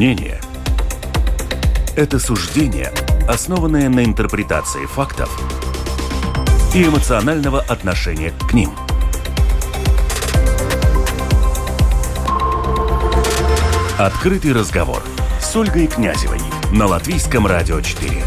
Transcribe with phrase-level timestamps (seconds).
[0.00, 0.40] Мнение–
[1.94, 2.90] это суждение,
[3.28, 5.28] основанное на интерпретации фактов
[6.74, 8.70] и эмоционального отношения к ним.
[13.98, 15.02] Открытый разговор
[15.38, 16.40] с Ольгой Князевой
[16.72, 18.22] на Латвийском радио 4.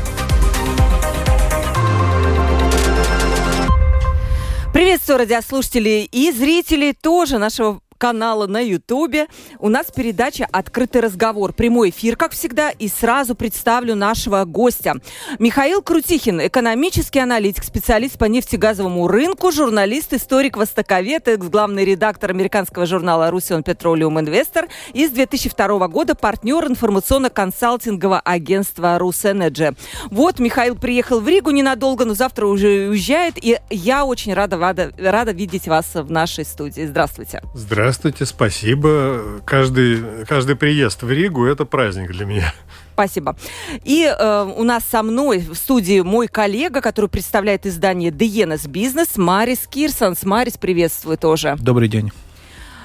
[4.71, 9.27] Приветствую радиослушателей и зрителей тоже нашего канала на Ютубе.
[9.59, 11.53] У нас передача «Открытый разговор».
[11.53, 14.95] Прямой эфир, как всегда, и сразу представлю нашего гостя.
[15.39, 23.31] Михаил Крутихин, экономический аналитик, специалист по нефтегазовому рынку, журналист, историк, востоковед, экс-главный редактор американского журнала
[23.31, 29.76] «Русион Petroleum Investor» и с 2002 года партнер информационно-консалтингового агентства «Русэнерджи».
[30.12, 34.91] Вот Михаил приехал в Ригу ненадолго, но завтра уже уезжает, и я очень рада, рада,
[34.98, 36.85] рада видеть вас в нашей студии.
[36.85, 37.41] Здравствуйте.
[37.54, 37.92] Здравствуйте.
[37.93, 39.21] Здравствуйте, спасибо.
[39.45, 42.51] Каждый, каждый приезд в Ригу– это праздник для меня.
[42.93, 43.35] Спасибо.
[43.84, 49.15] И э, у нас со мной в студии мой коллега, который представляет издание «Диенес Бизнес»
[49.15, 50.23] Марис Кирсонс.
[50.23, 51.55] Марис, приветствую тоже.
[51.59, 52.12] Добрый день.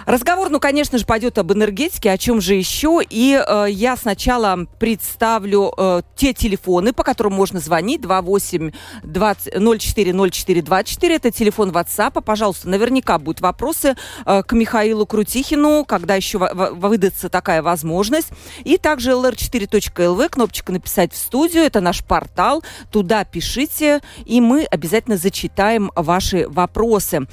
[0.09, 3.03] Разговор, ну, конечно же, пойдет об энергетике, о чем же еще.
[3.11, 8.01] И э, я сначала представлю э, те телефоны, по которым можно звонить.
[8.01, 8.71] 28
[9.03, 11.15] 20 04 04 24.
[11.15, 12.23] Это телефон WhatsApp.
[12.23, 18.29] Пожалуйста, наверняка будут вопросы э, к Михаилу Крутихину, когда еще выдастся такая возможность.
[18.65, 21.65] И также lr4.lv, кнопочка «Написать в студию».
[21.65, 22.65] Это наш портал.
[22.91, 27.27] Туда пишите, и мы обязательно зачитаем ваши вопросы.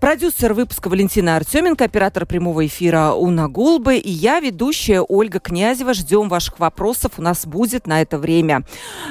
[0.00, 5.94] Продюсер выпуска Валентина Артеменко, оператор прямого эфира Уна Гулбы и я, ведущая Ольга Князева.
[5.94, 7.12] Ждем ваших вопросов.
[7.18, 8.64] У нас будет на это время.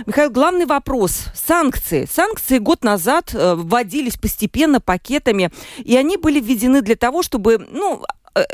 [0.05, 1.25] Михаил, главный вопрос.
[1.33, 2.07] Санкции.
[2.11, 8.03] Санкции год назад э, вводились постепенно пакетами, и они были введены для того, чтобы ну,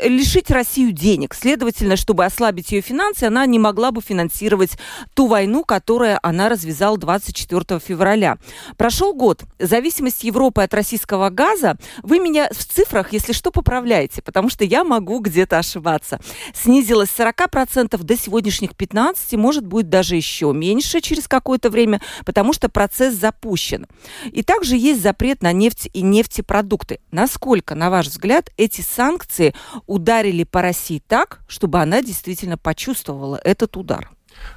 [0.02, 1.34] лишить Россию денег.
[1.34, 4.72] Следовательно, чтобы ослабить ее финансы, она не могла бы финансировать
[5.14, 8.38] ту войну, которую она развязала 24 февраля.
[8.76, 9.44] Прошел год.
[9.58, 14.84] Зависимость Европы от российского газа, вы меня в цифрах, если что, поправляете, потому что я
[14.84, 16.20] могу где-то ошибаться.
[16.54, 22.52] Снизилась с 40% до сегодняшних 15%, может быть даже еще меньше через какое-то время, потому
[22.52, 23.86] что процесс запущен.
[24.26, 27.00] И также есть запрет на нефть и нефтепродукты.
[27.10, 29.54] Насколько, на ваш взгляд, эти санкции
[29.86, 34.10] ударили по России так, чтобы она действительно почувствовала этот удар?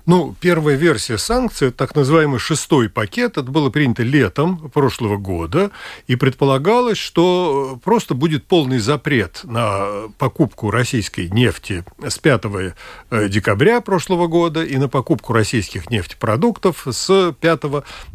[0.06, 5.72] Ну, первая версия санкций, так называемый шестой пакет, это было принято летом прошлого года,
[6.08, 13.82] и предполагалось, что просто будет полный запрет на покупку российской нефти с 5 э, декабря
[13.82, 17.64] прошлого года и на покупку российских нефтепродуктов с 5,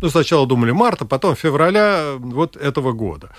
[0.02, 3.30] ну, сначала думали марта, потом февраля вот этого года.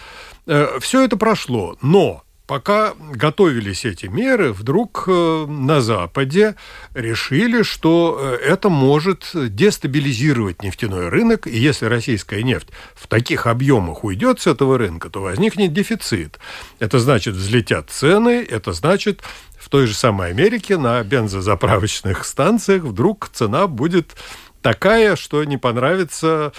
[0.48, 6.56] Э, Все это прошло, но пока готовились эти меры, вдруг э, на Западе
[6.96, 14.04] решили, что э, это может дестабилизировать нефтяной рынок, и если российская нефть в таких объемах
[14.04, 16.40] уйдет с этого рынка, то возникнет дефицит.
[16.80, 19.22] Это значит, взлетят цены, это значит,
[19.60, 24.16] в той же самой Америке на бензозаправочных станциях вдруг цена будет
[24.64, 26.52] такая, что не понравится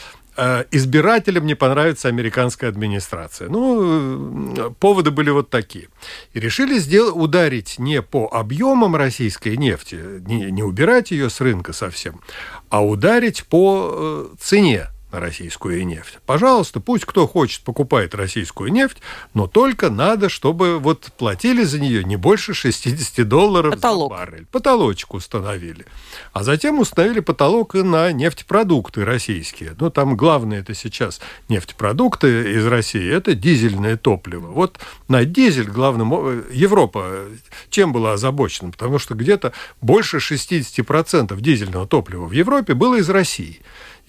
[0.71, 3.49] избирателям не понравится американская администрация.
[3.49, 5.89] Ну, э, поводы были вот такие.
[6.33, 11.73] И решили сделать, ударить не по объемам российской нефти, не, не убирать ее с рынка
[11.73, 12.21] совсем,
[12.69, 16.19] а ударить по э, цене российскую нефть.
[16.27, 18.99] Пожалуйста, пусть кто хочет покупает российскую нефть,
[19.35, 24.13] но только надо, чтобы вот платили за нее не больше 60 долларов потолок.
[24.13, 24.47] за баррель.
[24.51, 25.87] Потолочек установили.
[26.33, 29.75] А затем установили потолок и на нефтепродукты российские.
[29.79, 34.49] Ну, там главное это сейчас нефтепродукты из России, это дизельное топливо.
[34.49, 34.79] Вот
[35.09, 37.25] на дизель главным Европа
[37.71, 38.71] чем была озабочена?
[38.71, 43.61] Потому что где-то больше 60% дизельного топлива в Европе было из России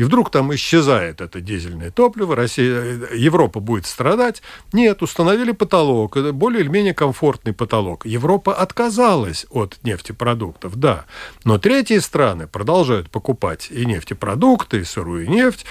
[0.02, 4.42] и вдруг там исчезает это дизельное топливо, Россия, Европа будет страдать.
[4.74, 8.08] Нет, установили потолок, более или менее комфортный потолок.
[8.08, 11.06] Европа отказалась от нефтепродуктов, да,
[11.44, 15.68] но третьи страны продолжают покупать и нефтепродукты, и сырую нефть.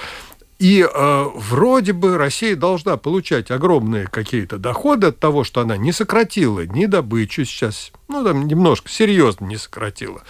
[0.60, 5.90] И э, вроде бы Россия должна получать огромные какие-то доходы от того, что она не
[5.90, 10.22] сократила ни добычу сейчас, ну там немножко серьезно не сократила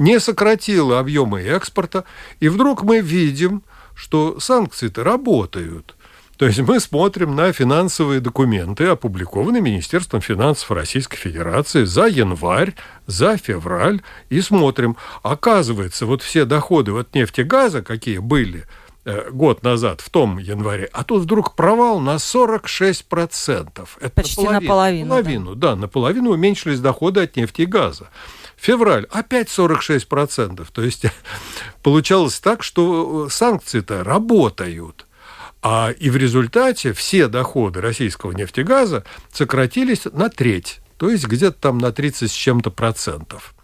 [0.00, 2.04] не сократила объемы экспорта,
[2.40, 3.62] и вдруг мы видим,
[3.94, 5.94] что санкции-то работают.
[6.40, 12.74] То есть мы смотрим на финансовые документы, опубликованные Министерством финансов Российской Федерации за январь,
[13.06, 14.00] за февраль,
[14.30, 18.64] и смотрим, оказывается, вот все доходы от нефти и газа, какие были
[19.04, 23.88] э, год назад, в том январе, а тут вдруг провал на 46%.
[24.00, 25.10] Это Почти наполовину.
[25.10, 25.72] Наполовину, да.
[25.72, 28.08] да, наполовину уменьшились доходы от нефти и газа.
[28.60, 30.66] Февраль опять 46%.
[30.72, 31.06] То есть
[31.82, 35.06] получалось так, что санкции-то работают.
[35.62, 41.78] А и в результате все доходы российского нефтегаза сократились на треть, то есть где-то там
[41.78, 43.54] на 30 с чем-то процентов.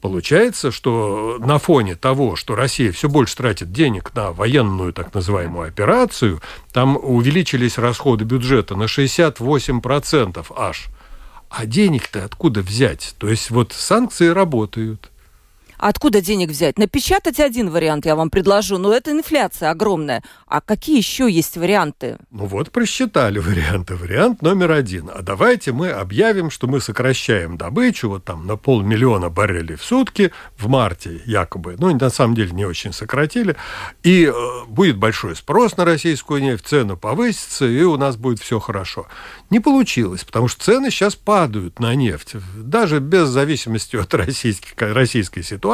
[0.00, 5.68] Получается, что на фоне того, что Россия все больше тратит денег на военную так называемую
[5.68, 6.40] операцию,
[6.72, 10.88] там увеличились расходы бюджета на 68% аж.
[11.54, 13.14] А денег-то откуда взять?
[13.18, 15.11] То есть вот санкции работают.
[15.84, 16.78] Откуда денег взять?
[16.78, 20.22] Напечатать один вариант я вам предложу, но это инфляция огромная.
[20.46, 22.18] А какие еще есть варианты?
[22.30, 23.96] Ну вот, просчитали варианты.
[23.96, 25.10] Вариант номер один.
[25.12, 30.30] А давайте мы объявим, что мы сокращаем добычу вот там на полмиллиона баррелей в сутки
[30.56, 31.74] в марте якобы.
[31.76, 33.56] Ну, на самом деле не очень сократили.
[34.04, 34.32] И э,
[34.68, 39.08] будет большой спрос на российскую нефть, цены повысятся, и у нас будет все хорошо.
[39.50, 42.36] Не получилось, потому что цены сейчас падают на нефть.
[42.56, 45.71] Даже без зависимости от российской, российской ситуации.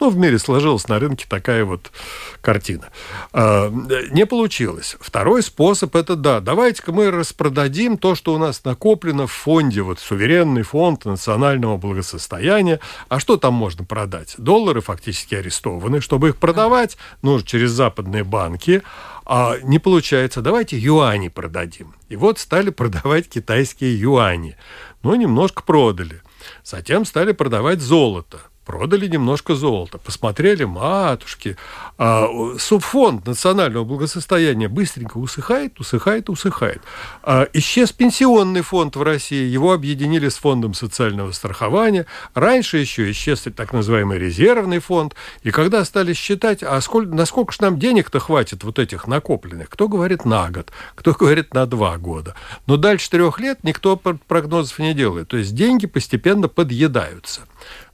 [0.00, 1.92] Ну, в мире сложилась на рынке такая вот
[2.40, 2.88] картина.
[3.32, 3.70] А,
[4.10, 4.96] не получилось.
[5.00, 10.00] Второй способ– это, да, давайте-ка мы распродадим то, что у нас накоплено в фонде, вот
[10.00, 12.80] суверенный фонд национального благосостояния.
[13.08, 14.34] А что там можно продать?
[14.38, 16.00] Доллары фактически арестованы.
[16.00, 18.82] Чтобы их продавать, нужно через западные банки–
[19.30, 21.94] а не получается, давайте юани продадим.
[22.08, 24.56] И вот стали продавать китайские юани.
[25.02, 26.22] Ну, немножко продали.
[26.64, 31.56] Затем стали продавать золото продали немножко золота, посмотрели, матушки,
[31.96, 32.28] а,
[32.58, 36.82] субфонд национального благосостояния быстренько усыхает, усыхает, усыхает.
[37.22, 42.04] А, исчез пенсионный фонд в России, его объединили с фондом социального страхования.
[42.34, 45.14] Раньше еще исчез так называемый резервный фонд.
[45.44, 49.88] И когда стали считать, а сколько, насколько же нам денег-то хватит вот этих накопленных, кто
[49.88, 52.34] говорит на год, кто говорит на два года.
[52.66, 55.28] Но дальше трех лет никто прогнозов не делает.
[55.28, 57.40] То есть деньги постепенно подъедаются.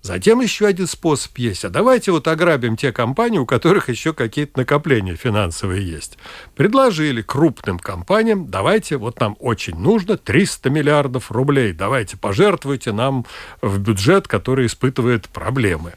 [0.04, 1.64] Затем еще один способ есть.
[1.64, 6.18] А давайте вот ограбим те компании, у которых еще какие-то накопления финансовые есть.
[6.54, 13.24] Предложили крупным компаниям, давайте, вот нам очень нужно 300 миллиардов рублей, давайте пожертвуйте нам
[13.62, 15.94] в бюджет, который испытывает проблемы.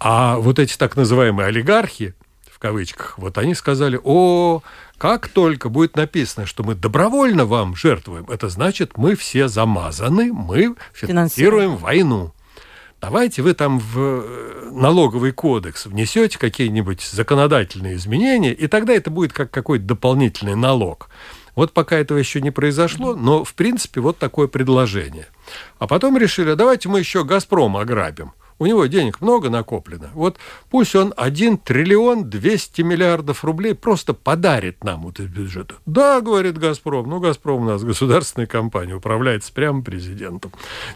[0.00, 2.14] А вот эти так называемые олигархи,
[2.50, 4.62] в кавычках, вот они сказали, о,
[4.96, 10.76] как только будет написано, что мы добровольно вам жертвуем, это значит, мы все замазаны, мы
[10.94, 12.32] финансируем войну
[13.00, 19.32] давайте вы там в э, налоговый кодекс внесете какие-нибудь законодательные изменения, и тогда это будет
[19.32, 21.08] как какой-то дополнительный налог.
[21.54, 25.26] Вот пока этого еще не произошло, но в принципе вот такое предложение.
[25.78, 30.10] А потом решили, давайте мы еще Газпром ограбим у него денег много накоплено.
[30.14, 30.36] Вот
[30.70, 35.76] пусть он 1 триллион 200 миллиардов рублей просто подарит нам вот из бюджета.
[35.86, 40.52] Да, говорит «Газпром», ну, «Газпром» у нас государственная компания, управляется прямо президентом.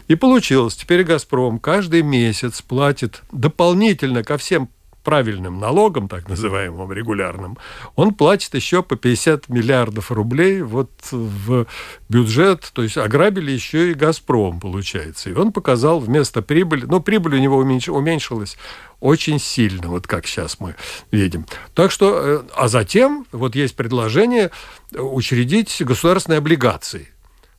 [0.07, 4.69] И получилось, теперь «Газпром» каждый месяц платит дополнительно ко всем
[5.03, 7.57] правильным налогом, так называемым регулярным,
[7.95, 11.67] он платит еще по 50 миллиардов рублей вот в
[12.09, 15.29] бюджет, то есть ограбили еще и «Газпром», получается.
[15.29, 18.57] И он показал вместо прибыли, ну, прибыль у него уменьшилась
[18.99, 20.75] очень сильно, вот как сейчас мы
[21.11, 21.45] видим.
[21.73, 24.49] Так что, э, а затем вот есть предложение
[24.93, 27.12] учредить государственные облигации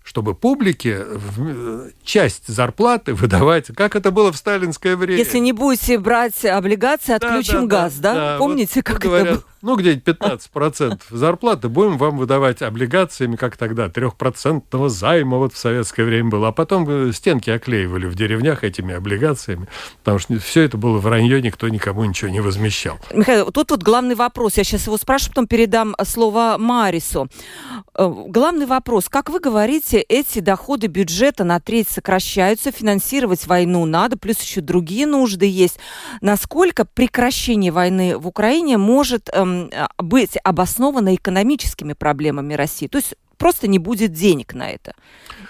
[0.05, 5.19] чтобы публике э, часть зарплаты выдавать, как это было в сталинское время.
[5.19, 8.15] Если не будете брать облигации, отключим да, да, газ, да?
[8.15, 8.39] да?
[8.39, 9.45] Помните, вот, как говорят, это было?
[9.65, 16.05] Ну, где-нибудь 15% зарплаты будем вам выдавать облигациями, как тогда, трехпроцентного займа вот в советское
[16.05, 16.49] время было.
[16.49, 19.67] А потом э, стенки оклеивали в деревнях этими облигациями,
[20.01, 22.99] потому что все это было вранье, никто никому ничего не возмещал.
[23.11, 24.59] Михаил, тут вот главный вопрос.
[24.59, 27.29] Я сейчас его спрашиваю, потом передам слово Марису.
[27.95, 29.09] Э, главный вопрос.
[29.09, 35.07] Как вы говорите, эти доходы бюджета на треть сокращаются, финансировать войну надо, плюс еще другие
[35.07, 35.79] нужды есть.
[36.21, 39.54] Насколько прекращение войны в Украине может эм,
[39.99, 42.87] быть обосновано экономическими проблемами России.
[42.87, 44.95] То есть просто не будет денег на это.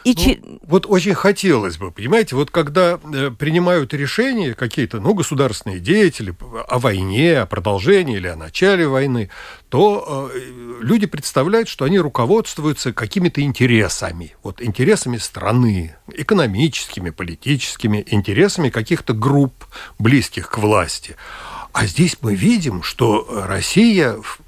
[0.04, 0.40] И ну, че...
[0.62, 6.34] Вот очень хотелось бы, понимаете, вот когда э, принимают решения какие-то, ну, государственные деятели
[6.68, 9.30] о войне, о продолжении или о начале войны,
[9.68, 10.40] то э,
[10.80, 19.54] люди представляют, что они руководствуются какими-то интересами, вот интересами страны, экономическими, политическими, интересами каких-то групп,
[19.98, 21.16] близких к власти.
[21.74, 24.38] А здесь мы видим, что Россия в,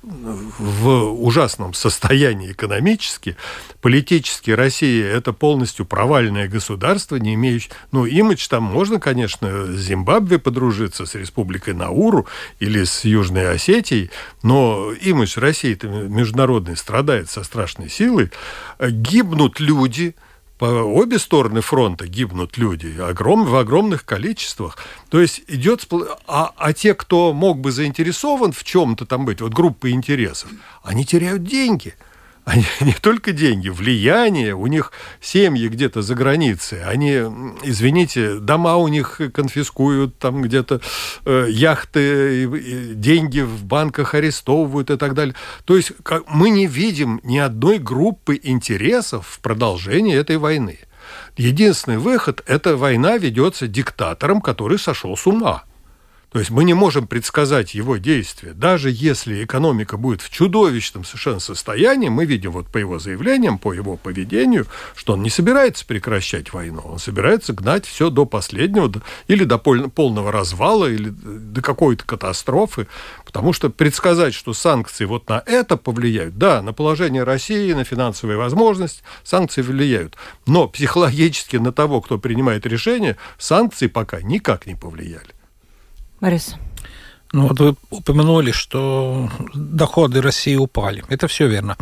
[0.61, 3.37] в ужасном состоянии экономически,
[3.81, 7.73] политически Россия– это полностью провальное государство, не имеющее...
[7.91, 12.29] Ну, имидж там можно, конечно, с Зимбабве подружиться, с Республикой Науру
[12.61, 14.13] или с Южной Осетией,
[14.45, 18.31] но имидж России международный страдает со страшной силой.
[18.79, 20.15] Гибнут люди–
[20.59, 24.79] по обе стороны фронта гибнут люди огром, в огромных количествах.
[25.11, 25.87] То есть идет...
[26.27, 30.51] А, а те, кто мог бы заинтересован в чем-то там быть, вот группы интересов,
[30.83, 31.95] они теряют деньги–
[32.47, 37.15] они не только деньги, влияние, у них семьи где-то за границей, они,
[37.65, 40.81] извините, дома у них конфискуют, там где-то
[41.25, 45.35] э, яхты, деньги в банках арестовывают и так далее.
[45.65, 50.79] То есть как, мы не видим ни одной группы интересов в продолжении этой войны.
[51.37, 55.65] Единственный выход– эта война ведется диктатором, который сошел с ума.
[56.37, 58.53] То есть мы не можем предсказать его действия.
[58.53, 63.73] Даже если экономика будет в чудовищном совершенно состоянии, мы видим вот по его заявлениям, по
[63.73, 66.83] его поведению, что он не собирается прекращать войну.
[66.85, 68.93] Он собирается гнать все до последнего,
[69.29, 72.87] или до полного развала, или до какой-то катастрофы.
[73.25, 78.37] Потому что предсказать, что санкции вот на это повлияют, да, на положение России, на финансовые
[78.37, 80.19] возможности, санкции влияют.
[80.47, 85.36] Но психологически на того, кто принимает решение, санкции пока никак не повлияли.
[86.21, 86.57] Борис.
[87.33, 91.05] Ну вот вы упомянули, что доходы России упали.
[91.09, 91.77] Это все верно.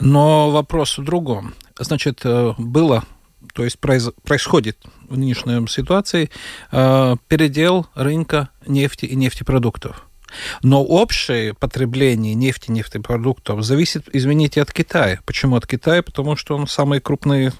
[0.00, 1.54] Но вопрос в другом.
[1.78, 3.04] Значит, э, было,
[3.52, 4.78] то есть происходит
[5.08, 6.30] в нынешней ситуации
[6.72, 10.06] э, передел рынка нефти и нефтепродуктов.
[10.62, 15.20] Но общее потребление нефти и нефтепродуктов зависит, извините, от Китая.
[15.24, 16.02] Почему от Китая?
[16.02, 17.52] Потому что он самый крупный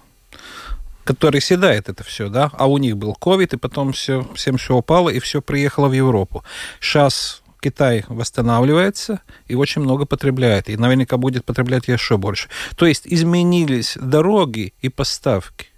[1.06, 4.75] который седает это все, да, а у них был ковид, и потом все, всем все
[4.75, 6.44] упало, и все приехало в Европу.
[6.80, 12.48] Сейчас Китай восстанавливается и очень много потребляет, и наверняка будет потреблять еще больше.
[12.76, 15.68] То есть изменились дороги и поставки.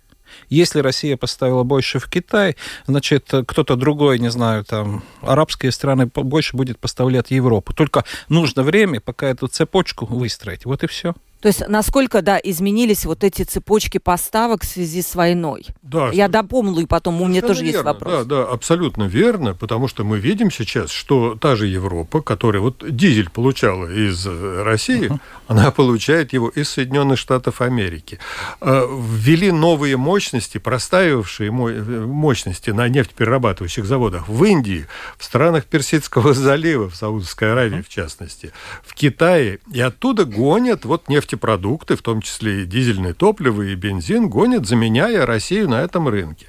[0.48, 2.56] Если Россия поставила больше в Китай,
[2.86, 7.74] значит, кто-то другой, не знаю, там, арабские страны больше будет поставлять в Европу.
[7.74, 10.64] Только нужно время, пока эту цепочку выстроить.
[10.64, 11.14] Вот и все.
[11.40, 15.66] То есть насколько, да, изменились вот эти цепочки поставок в связи с войной?
[15.82, 16.10] Да.
[16.12, 18.12] Я дополню, и потом у меня тоже верно, есть вопрос.
[18.12, 22.84] Да, да, абсолютно верно, потому что мы видим сейчас, что та же Европа, которая вот
[22.88, 25.20] дизель получала из э, России, uh-huh.
[25.46, 28.18] она получает его из Соединенных Штатов Америки.
[28.60, 36.90] Э, ввели новые мощности, простаивавшие мощности на нефтеперерабатывающих заводах в Индии, в странах Персидского залива,
[36.90, 37.84] в Саудовской Аравии uh-huh.
[37.84, 38.52] в частности,
[38.84, 43.74] в Китае, и оттуда гонят вот нефть нефтепродукты, в том числе и дизельное топливо, и
[43.74, 46.46] бензин, гонят, заменяя Россию на этом рынке.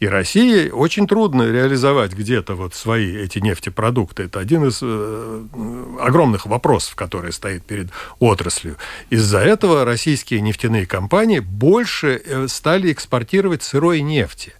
[0.00, 4.24] И России очень трудно реализовать где-то вот свои эти нефтепродукты.
[4.24, 5.44] Это один из э,
[6.00, 8.76] огромных вопросов, который стоит перед отраслью.
[9.10, 14.54] Из-за этого российские нефтяные компании больше э, стали экспортировать сырой нефти.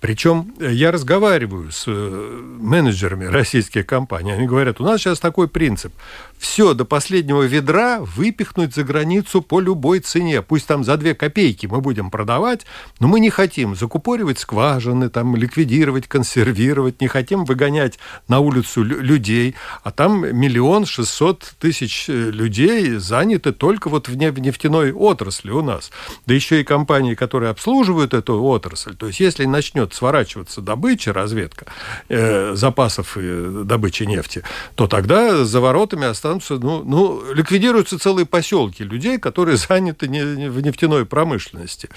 [0.00, 4.32] Причем э, я разговариваю с э, менеджерами российских компаний.
[4.32, 5.92] Они говорят, у нас сейчас такой принцип
[6.38, 10.42] все до последнего ведра выпихнуть за границу по любой цене.
[10.42, 12.66] Пусть там за две копейки мы будем продавать,
[13.00, 17.98] но мы не хотим закупоривать скважины, там, ликвидировать, консервировать, не хотим выгонять
[18.28, 19.54] на улицу людей.
[19.82, 25.90] А там миллион шестьсот тысяч э, людей заняты только вот в нефтяной отрасли у нас.
[26.26, 28.94] Да еще и компании, которые обслуживают эту отрасль.
[28.94, 31.66] То есть, если начнет сворачиваться добыча, разведка
[32.08, 34.42] э, запасов э, добычи нефти,
[34.74, 40.60] то тогда за воротами останутся, ну, ну, ликвидируются целые поселки людей, которые заняты не, в
[40.60, 41.88] нефтяной промышленности.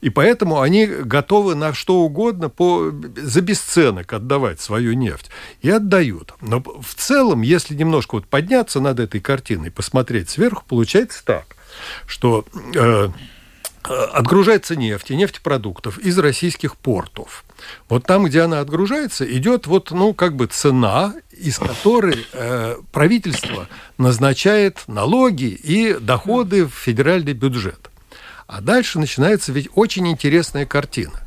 [0.00, 5.30] И поэтому они готовы на что угодно по, за бесценок отдавать свою нефть.
[5.60, 6.34] И отдают.
[6.40, 11.44] Но в целом, если немножко вот подняться над этой картиной, посмотреть сверху, получается так,
[12.06, 13.08] что э
[13.84, 17.44] отгружается нефть и нефтепродуктов из российских портов.
[17.88, 23.68] Вот там, где она отгружается, идет вот, ну, как бы цена, из которой э, правительство
[23.98, 27.90] назначает налоги и доходы в федеральный бюджет.
[28.46, 31.20] А дальше начинается ведь очень интересная картина.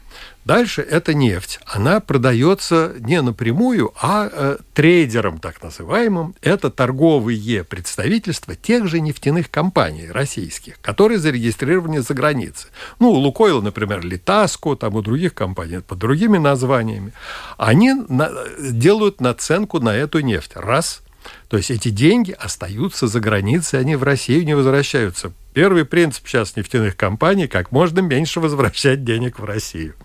[0.46, 6.36] Дальше эта нефть, она продается не напрямую, а э, трейдерам, так называемым.
[6.42, 12.70] Это торговые представительства тех же нефтяных компаний российских, которые зарегистрированы за границей.
[13.00, 17.12] Ну, у Лукойла, например, Литаско, там у других компаний под другими названиями.
[17.58, 20.52] Они на, делают наценку на эту нефть.
[20.54, 21.02] Раз.
[21.48, 26.58] То есть эти деньги остаются за границей, они в Россию не возвращаются Первый принцип сейчас
[26.58, 29.96] нефтяных компаний– как можно меньше возвращать денег в Россию.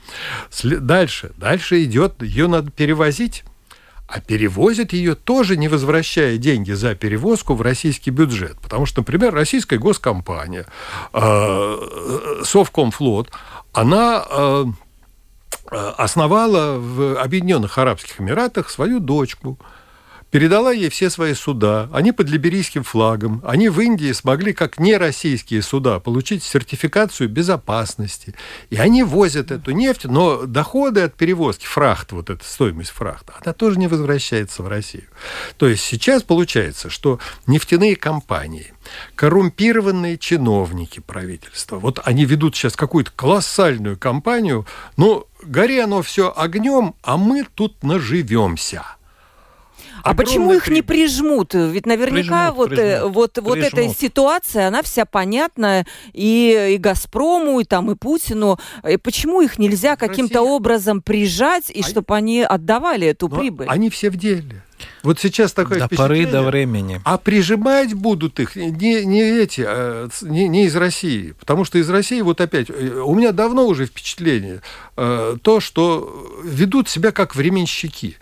[0.62, 1.32] Дальше.
[1.38, 3.42] Дальше идет, ее надо перевозить.
[4.06, 8.60] А перевозят ее тоже не возвращая деньги за перевозку в российский бюджет.
[8.62, 10.66] Потому что, например, российская госкомпания
[11.12, 13.32] э, Совкомфлот,
[13.72, 14.64] она э,
[15.96, 19.58] основала в Объединенных Арабских Эмиратах свою дочку–
[20.30, 21.88] передала ей все свои суда.
[21.92, 23.42] Они под либерийским флагом.
[23.44, 28.34] Они в Индии смогли, как нероссийские суда, получить сертификацию безопасности.
[28.70, 33.52] И они возят эту нефть, но доходы от перевозки, фрахт, вот эта стоимость фрахта, она
[33.52, 35.04] тоже не возвращается в Россию.
[35.56, 38.72] То есть сейчас получается, что нефтяные компании,
[39.14, 46.94] коррумпированные чиновники правительства, вот они ведут сейчас какую-то колоссальную кампанию, но гори оно все огнем,
[47.02, 48.84] а мы тут наживемся–
[50.02, 51.54] а почему их не прижмут?
[51.54, 56.76] Ведь наверняка прижмут, вот, э, прижмут, вот, вот эта ситуация, она вся понятна и, и
[56.78, 58.58] «Газпрому», и, там, и Путину.
[58.88, 61.84] И почему их нельзя каким-то образом прижать, и а...
[61.84, 63.66] чтобы они отдавали эту Но прибыль?
[63.68, 64.62] Они все в деле.
[65.02, 67.00] Вот сейчас такое до поры до времени.
[67.04, 71.34] А прижимать будут их не, не эти, а, не, не из России.
[71.38, 74.62] Потому что из России, вот опять, э, у меня давно уже впечатление,
[74.96, 78.16] э, то, что ведут себя как временщики.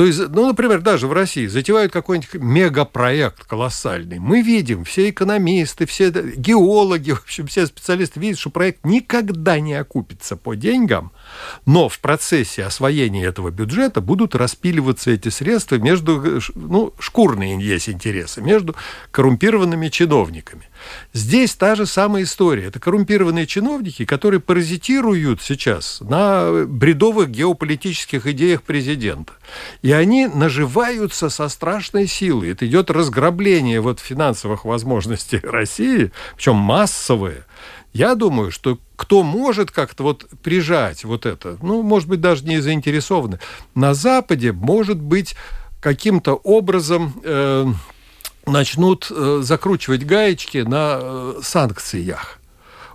[0.00, 4.18] То есть, ну, например, даже в России затевают какой-нибудь мегапроект колоссальный.
[4.18, 9.74] Мы видим, все экономисты, все геологи, в общем, все специалисты видят, что проект никогда не
[9.74, 11.12] окупится по деньгам,
[11.66, 18.40] но в процессе освоения этого бюджета будут распиливаться эти средства между, ну, шкурные есть интересы,
[18.40, 18.74] между
[19.10, 20.68] коррумпированными чиновниками.
[21.12, 22.66] Здесь та же самая история.
[22.66, 29.32] Это коррумпированные чиновники, которые паразитируют сейчас на бредовых геополитических идеях президента.
[29.82, 32.52] И они наживаются со страшной силой.
[32.52, 37.44] Это идет разграбление вот финансовых возможностей России, причем массовые.
[37.92, 42.60] Я думаю, что кто может как-то вот прижать вот это, ну, может быть, даже не
[42.60, 43.40] заинтересованы,
[43.74, 45.34] на Западе, может быть,
[45.80, 47.66] каким-то образом э,
[48.46, 52.40] начнут э, закручивать гаечки на э, санкциях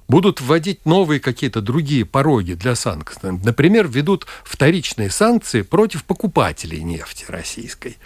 [0.08, 3.32] будут вводить новые какие-то другие пороги для санкций.
[3.44, 7.98] Например, введут вторичные санкции против покупателей нефти российской.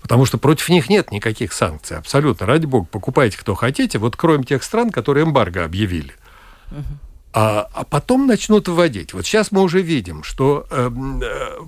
[0.00, 1.96] Потому что против них нет никаких санкций.
[1.96, 2.46] Абсолютно.
[2.46, 6.14] Ради бога, покупайте кто хотите, вот кроме тех стран, которые эмбарго объявили.
[7.32, 9.12] А, а потом начнут вводить.
[9.12, 10.90] Вот сейчас мы уже видим, что э,
[11.22, 11.58] э,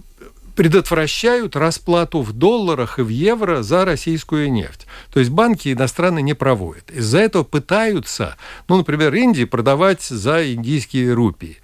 [0.57, 4.87] предотвращают расплату в долларах и в евро за российскую нефть.
[5.13, 6.91] То есть банки иностранные не проводят.
[6.91, 8.37] Из-за этого пытаются,
[8.69, 11.59] ну, например, Индии продавать за индийские рупии.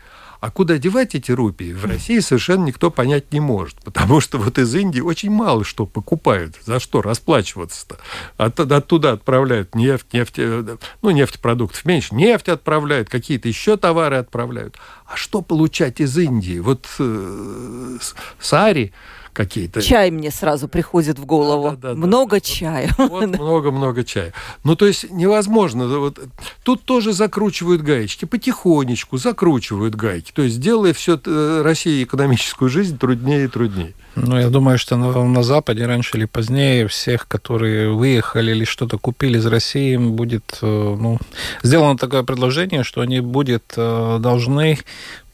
[0.46, 3.82] А куда девать эти рупии, в России совершенно никто понять не может.
[3.82, 6.54] Потому что вот из Индии очень мало что покупают.
[6.64, 7.98] За что расплачиваться-то?
[8.36, 12.14] От, оттуда отправляют нефть, нефть, э, ну, нефтепродуктов меньше.
[12.14, 14.76] Нефть отправляют, какие-то еще товары отправляют.
[15.04, 16.60] А что получать из Индии?
[16.60, 17.98] Вот э,
[18.38, 18.92] сари
[19.36, 19.82] какие-то.
[19.82, 21.70] Чай мне сразу приходит в голову.
[21.72, 22.40] Да, да, да, много да.
[22.40, 22.90] чая.
[22.98, 24.32] много-много вот, чая.
[24.64, 25.86] Ну, то есть невозможно.
[25.86, 26.18] Вот,
[26.64, 28.24] тут тоже закручивают гаечки.
[28.24, 30.32] Потихонечку закручивают гайки.
[30.32, 33.94] То есть делая все э, России экономическую жизнь труднее и труднее.
[34.14, 38.96] Ну, я думаю, что на, на Западе раньше или позднее всех, которые выехали или что-то
[38.96, 41.18] купили из России, им будет э, ну,
[41.62, 44.78] сделано такое предложение, что они будет, э, должны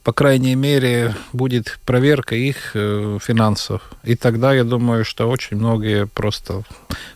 [0.04, 3.82] по крайней мере, будет проверка их э, финансов.
[4.02, 6.64] И тогда я думаю, что очень многие просто,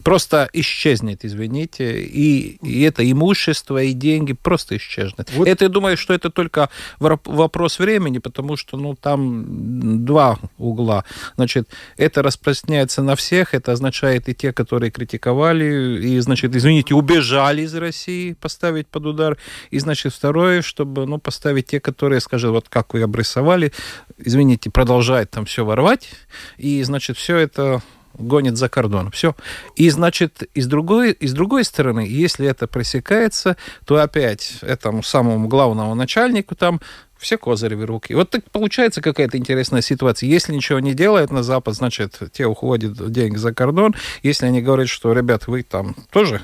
[0.04, 5.32] просто исчезнет, извините, и, и это имущество, и деньги просто исчезнет.
[5.34, 5.48] Вот.
[5.48, 6.68] Это, я думаю, что это только
[7.00, 11.04] вопрос времени, потому что ну, там два угла.
[11.34, 17.62] Значит, это распространяется на всех, это означает и те, которые критиковали, и, значит, извините, убежали
[17.62, 19.36] из России, поставить под удар,
[19.70, 23.72] и, значит, второе, чтобы, ну, поставить те, которые, скажем, вот как вы обрисовали,
[24.18, 26.10] извините, продолжает там все ворвать,
[26.58, 27.80] и, значит, все это
[28.12, 29.10] гонит за кордон.
[29.12, 29.34] Все.
[29.76, 35.02] И, значит, и с, другой, и с другой стороны, если это пресекается, то опять этому
[35.02, 36.82] самому главному начальнику там
[37.16, 38.12] все козыри в руки.
[38.12, 40.28] Вот так получается какая-то интересная ситуация.
[40.28, 43.94] Если ничего не делает на Запад, значит, те уходят деньги за кордон.
[44.22, 46.42] Если они говорят, что, ребят, вы там тоже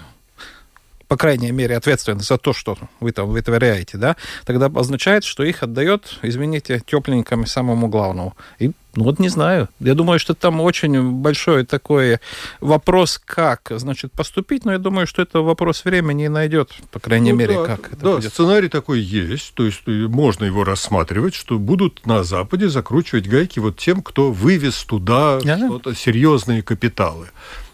[1.12, 5.62] по крайней мере, ответственны за то, что вы там вытворяете, да, тогда означает, что их
[5.62, 8.35] отдает, извините, тепленькому самому главному.
[8.59, 9.68] И ну вот не знаю.
[9.79, 12.18] Я думаю, что там очень большой такой
[12.62, 17.33] вопрос, как, значит, поступить, но я думаю, что это вопрос времени и найдет, по крайней
[17.33, 18.33] ну, мере, да, как это Да, будет.
[18.33, 23.59] сценарий такой есть, то есть э, можно его рассматривать, что будут на Западе закручивать гайки
[23.59, 25.59] вот тем, кто вывез туда ага.
[25.59, 27.29] что-то серьезные капиталы.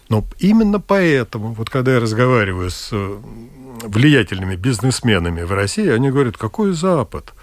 [0.09, 3.17] Но именно поэтому, вот когда я разговариваю с э,
[3.83, 7.33] влиятельными бизнесменами в России, они говорят, какой Запад?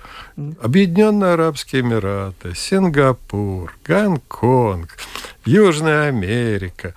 [0.60, 4.96] Объединенные Арабские Эмираты, Сингапур, Гонконг,
[5.44, 6.94] Южная Америка.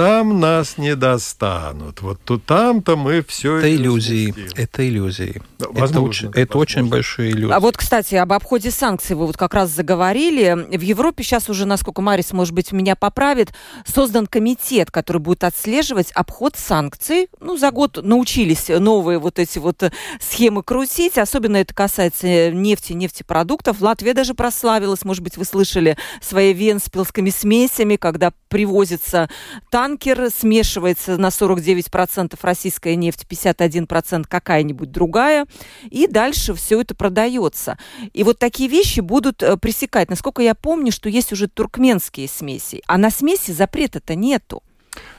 [0.00, 2.00] Там нас не достанут.
[2.00, 4.34] Вот тут там-то мы все это иллюзии.
[4.56, 5.42] Это иллюзии.
[5.58, 7.52] Да, это очень, это очень большие иллюзии.
[7.52, 10.56] А вот, кстати, об обходе санкций вы вот как раз заговорили.
[10.74, 13.52] В Европе сейчас уже, насколько Марис, может быть, меня поправит,
[13.84, 17.28] создан комитет, который будет отслеживать обход санкций.
[17.38, 19.82] Ну, за год научились новые вот эти вот
[20.18, 21.18] схемы крутить.
[21.18, 23.82] Особенно это касается нефти, нефтепродуктов.
[23.82, 29.28] Латвия даже прославилась, может быть, вы слышали, своей венспилскими смесями, когда привозится
[29.90, 35.46] танкер, смешивается на 49% российская нефть, 51% какая-нибудь другая,
[35.90, 37.76] и дальше все это продается.
[38.12, 40.08] И вот такие вещи будут э, пресекать.
[40.08, 44.62] Насколько я помню, что есть уже туркменские смеси, а на смеси запрета-то нету.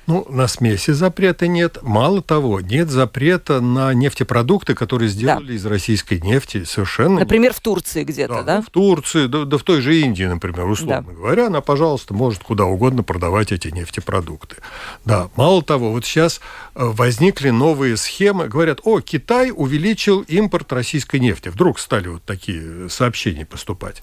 [0.08, 1.78] Ну, на смеси запрета нет.
[1.84, 5.54] Мало того, нет запрета на нефтепродукты, которые сделали да.
[5.54, 7.20] из российской нефти совершенно.
[7.20, 8.44] Например, в Турции где-то, да?
[8.44, 8.62] да?
[8.62, 11.14] В Турции, да, да в той же Индии, например, условно да.
[11.14, 14.58] говоря, она, пожалуйста, может куда угодно продавать эти нефтепродукты.
[15.06, 16.42] Да, мало того, вот сейчас
[16.74, 18.48] э, возникли новые схемы.
[18.48, 21.50] Говорят, о, Китай увеличил импорт российской нефти.
[21.50, 24.02] Вдруг стали вот такие сообщения поступать.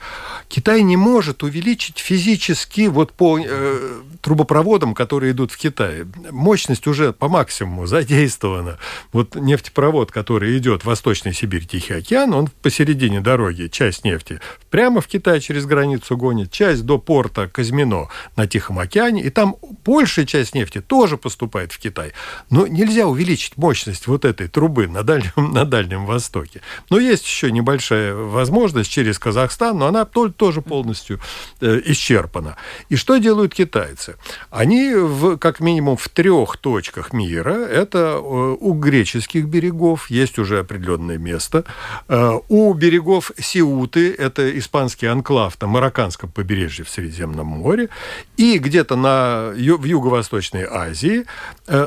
[0.48, 5.88] Китай не может увеличить физически вот по э, трубопроводам, которые идут в Китай
[6.31, 8.79] Мощность уже по максимуму задействована.
[9.12, 15.00] Вот нефтепровод, который идет в Восточной Сибирь, Тихий океан, он посередине дороги, часть нефти прямо
[15.00, 20.26] в Китай через границу гонит, часть до порта Казмино на Тихом океане, и там большая
[20.26, 22.12] часть нефти тоже поступает в Китай.
[22.50, 26.61] Но нельзя увеличить мощность вот этой трубы на Дальнем, на Дальнем Востоке.
[26.90, 31.20] Но есть еще небольшая возможность через Казахстан, но она тоже полностью
[31.61, 32.57] э, исчерпана.
[32.88, 34.16] И что делают китайцы?
[34.50, 37.54] Они, в, как минимум, в трех точках мира.
[37.54, 41.64] Это э, у греческих берегов есть уже определенное место.
[42.09, 47.88] Э, у берегов Сиуты, это испанский анклав на марокканском побережье в Средиземном море.
[48.36, 51.26] И где-то на, в Юго-Восточной Азии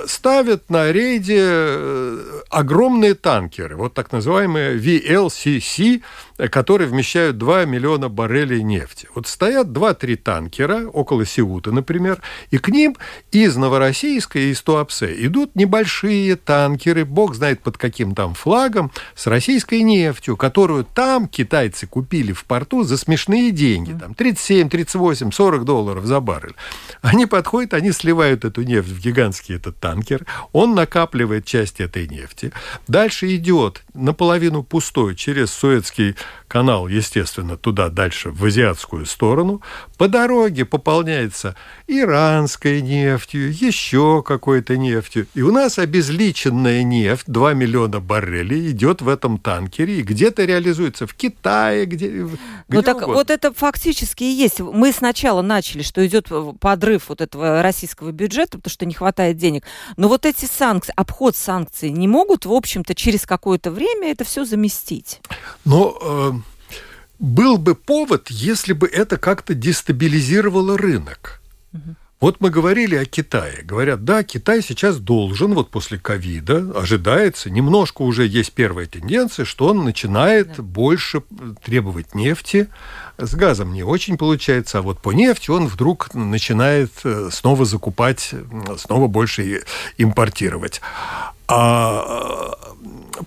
[0.05, 2.17] ставят на рейде
[2.49, 6.01] огромные танкеры, вот так называемые VLCC,
[6.49, 9.07] которые вмещают 2 миллиона баррелей нефти.
[9.13, 12.95] Вот стоят 2-3 танкера около Сеута, например, и к ним
[13.31, 19.27] из Новороссийска и из Туапсе идут небольшие танкеры, бог знает под каким там флагом, с
[19.27, 25.65] российской нефтью, которую там китайцы купили в порту за смешные деньги, там 37, 38, 40
[25.65, 26.55] долларов за баррель.
[27.01, 32.51] Они подходят, они сливают эту нефть в гигантский этот танкер, он накапливает часть этой нефти,
[32.87, 36.15] дальше идет наполовину пустой через Суэцкий
[36.51, 39.61] канал, естественно, туда дальше, в азиатскую сторону.
[39.97, 41.55] По дороге пополняется
[41.87, 45.27] иранской нефтью, еще какой-то нефтью.
[45.33, 51.07] И у нас обезличенная нефть, 2 миллиона баррелей, идет в этом танкере и где-то реализуется
[51.07, 52.09] в Китае, где...
[52.09, 52.37] где
[52.67, 53.13] ну так угодно.
[53.13, 54.59] вот это фактически и есть.
[54.59, 56.27] Мы сначала начали, что идет
[56.59, 59.63] подрыв вот этого российского бюджета, потому что не хватает денег.
[59.95, 64.43] Но вот эти санкции, обход санкций не могут, в общем-то, через какое-то время это все
[64.43, 65.21] заместить.
[65.63, 66.40] Но э,
[67.21, 71.41] был бы повод, если бы это как-то дестабилизировало рынок.
[71.71, 71.95] Угу.
[72.19, 73.63] Вот мы говорили о Китае.
[73.63, 79.67] Говорят, да, Китай сейчас должен, вот после ковида, ожидается, немножко уже есть первая тенденция, что
[79.67, 80.63] он начинает да.
[80.63, 81.23] больше
[81.63, 82.67] требовать нефти.
[83.17, 88.33] С газом не очень получается, а вот по нефти он вдруг начинает э, снова закупать,
[88.77, 89.63] снова больше
[89.97, 90.81] импортировать.
[91.47, 92.53] А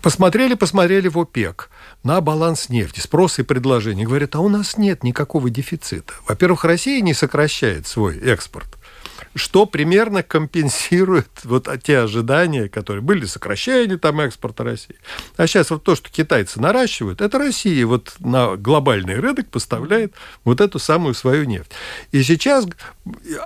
[0.02, 1.68] посмотрели, посмотрели в ОПЕК
[2.05, 4.07] на баланс нефти, спрос и предложение.
[4.07, 6.12] Говорят, а у нас нет никакого дефицита.
[6.29, 8.69] Во-первых, Россия не сокращает свой экспорт
[9.35, 14.96] что примерно компенсирует вот те ожидания, которые были, сокращение там экспорта России.
[15.37, 20.61] А сейчас вот то, что китайцы наращивают, это Россия вот на глобальный рынок поставляет вот
[20.61, 21.70] эту самую свою нефть.
[22.12, 22.66] И сейчас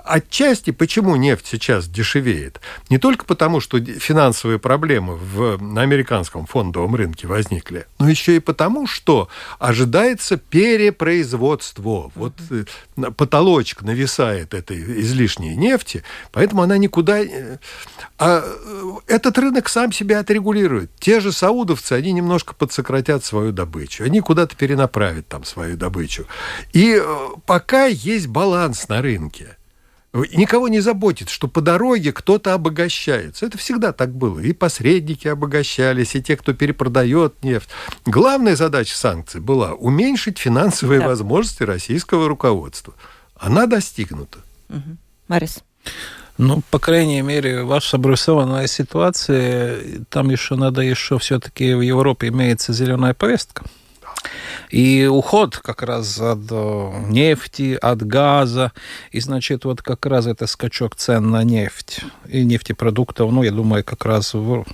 [0.03, 2.61] отчасти, почему нефть сейчас дешевеет?
[2.89, 8.39] Не только потому, что финансовые проблемы в, на американском фондовом рынке возникли, но еще и
[8.39, 9.29] потому, что
[9.59, 12.11] ожидается перепроизводство.
[12.15, 12.65] Вот э,
[13.15, 17.19] потолочек нависает этой излишней нефти, поэтому она никуда...
[17.19, 17.57] Э,
[18.17, 20.91] а э, этот рынок сам себя отрегулирует.
[20.99, 26.25] Те же саудовцы, они немножко подсократят свою добычу, они куда-то перенаправят там свою добычу.
[26.73, 29.57] И э, пока есть баланс на рынке,
[30.11, 33.45] Никого не заботит, что по дороге кто-то обогащается.
[33.45, 34.39] Это всегда так было.
[34.39, 37.69] И посредники обогащались, и те, кто перепродает нефть.
[38.05, 41.07] Главная задача санкций была уменьшить финансовые да.
[41.09, 42.95] возможности российского руководства.
[43.35, 44.39] Она достигнута.
[44.69, 44.97] Угу.
[45.29, 45.63] Марис.
[46.37, 49.77] Ну, по крайней мере, ваша обрисованная ситуация,
[50.09, 53.63] там еще надо еще все-таки в Европе имеется зеленая повестка.
[54.69, 58.71] И уход как раз от э, нефти, от газа,
[59.11, 63.83] и, значит, вот как раз это скачок цен на нефть и нефтепродуктов, ну, я думаю,
[63.83, 64.65] как раз в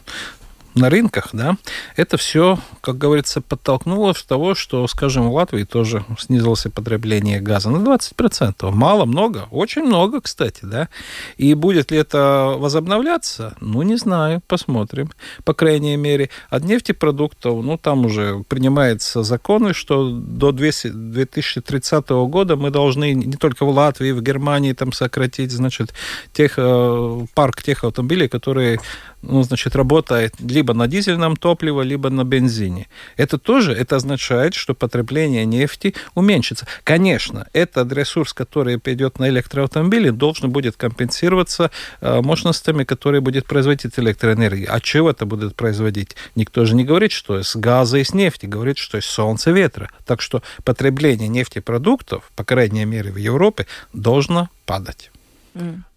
[0.75, 1.57] на рынках, да,
[1.95, 7.69] это все, как говорится, подтолкнуло в того, что, скажем, в Латвии тоже снизилось потребление газа
[7.69, 8.71] на 20%.
[8.71, 10.89] Мало, много, очень много, кстати, да.
[11.38, 13.55] И будет ли это возобновляться?
[13.61, 15.09] Ну, не знаю, посмотрим.
[15.45, 22.69] По крайней мере, от нефтепродуктов, ну, там уже принимаются законы, что до 2030 года мы
[22.69, 25.93] должны не только в Латвии, в Германии там сократить, значит,
[26.33, 28.79] тех, э, парк тех автомобилей, которые
[29.27, 32.88] ну, значит, работает либо на дизельном топливе, либо на бензине.
[33.17, 36.67] Это тоже это означает, что потребление нефти уменьшится.
[36.83, 43.97] Конечно, этот ресурс, который пойдет на электроавтомобили, должен будет компенсироваться э, мощностями, которые будет производить
[43.97, 44.65] электроэнергии.
[44.65, 46.15] А чего это будет производить?
[46.35, 49.89] Никто же не говорит, что из газа и с нефти, говорит, что из солнца, ветра.
[50.05, 55.11] Так что потребление нефтепродуктов, по крайней мере в Европе, должно падать.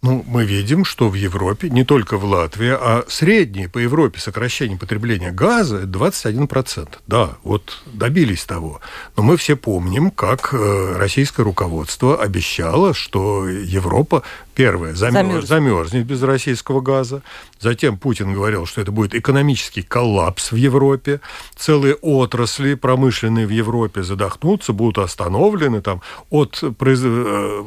[0.03, 4.79] Ну, мы видим, что в Европе, не только в Латвии, а среднее по Европе сокращение
[4.79, 6.89] потребления газа 21%.
[7.09, 8.81] Да, вот добились того.
[9.17, 14.23] Но мы все помним, как э, российское руководство обещало, что Европа
[14.59, 17.23] Первое, замерз, замерзнет без российского газа.
[17.61, 21.21] Затем Путин говорил, что это будет экономический коллапс в Европе.
[21.55, 27.03] Целые отрасли промышленные в Европе задохнутся, будут остановлены там, от произ...
[27.05, 27.63] Э,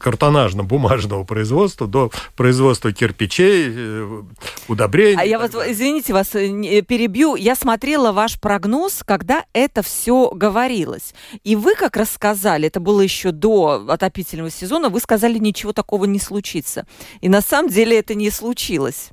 [0.00, 4.22] картонажно-бумажного производства до производства кирпичей, э,
[4.66, 5.22] удобрений.
[5.22, 7.36] А я вас, извините вас, э, перебью.
[7.36, 11.14] Я смотрела ваш прогноз, когда это все говорилось.
[11.44, 16.06] И вы как раз сказали, это было еще до отопительного сезона, вы сказали, ничего такого
[16.06, 16.86] не случилось случиться.
[17.20, 19.10] И на самом деле это не случилось.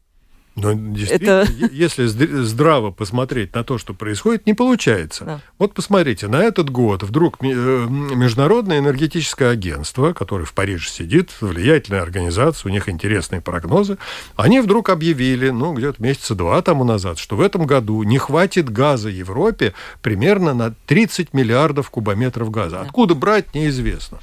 [0.56, 1.70] Но действительно, это...
[1.72, 5.26] если здраво посмотреть на то, что происходит, не получается.
[5.26, 5.42] Да.
[5.58, 12.02] Вот посмотрите, на этот год вдруг э, Международное энергетическое агентство, которое в Париже сидит, влиятельная
[12.02, 13.98] организация, у них интересные прогнозы,
[14.36, 18.70] они вдруг объявили, ну, где-то месяца два тому назад, что в этом году не хватит
[18.70, 22.78] газа Европе примерно на 30 миллиардов кубометров газа.
[22.78, 22.82] Да.
[22.82, 24.20] Откуда брать, неизвестно.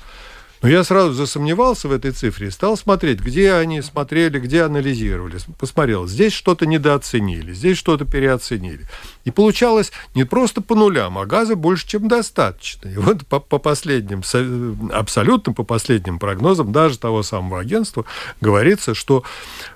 [0.67, 5.39] Но я сразу засомневался в этой цифре и стал смотреть, где они смотрели, где анализировали.
[5.61, 8.81] Посмотрел, здесь что-то недооценили, здесь что-то переоценили.
[9.27, 12.89] И получалось не просто по нулям, а газа больше, чем достаточно.
[12.89, 14.23] И вот по, по последним,
[14.93, 18.05] абсолютно по последним прогнозам даже того самого агентства
[18.41, 19.25] говорится, что,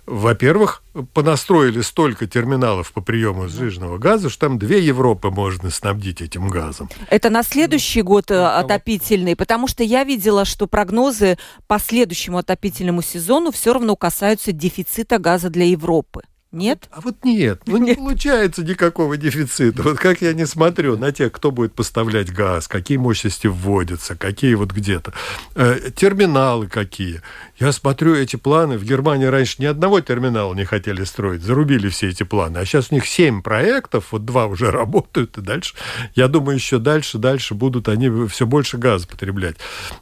[0.07, 0.85] во-первых,
[1.15, 6.89] понастроили столько терминалов по приему сжиженного газа, что там две Европы можно снабдить этим газом.
[7.09, 13.03] Это на следующий год э, отопительный, потому что я видела, что прогнозы по следующему отопительному
[13.03, 16.23] сезону все равно касаются дефицита газа для Европы.
[16.53, 16.89] Нет?
[16.91, 19.85] А вот нет, ну не получается никакого дефицита.
[19.85, 24.55] Вот как я не смотрю на тех, кто будет поставлять газ, какие мощности вводятся, какие
[24.55, 25.13] вот где-то,
[25.55, 27.23] э, терминалы какие.
[27.61, 28.79] Я смотрю эти планы.
[28.79, 32.59] В Германии раньше ни одного терминала не хотели строить, зарубили все эти планы.
[32.59, 35.77] А сейчас у них семь проектов, вот два уже работают, и дальше,
[36.17, 39.55] я думаю, еще дальше, дальше будут они все больше газа потреблять.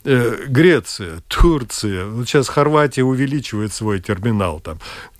[0.04, 4.78] Э, Греция, Турция, вот сейчас Хорватия увеличивает свой терминал там.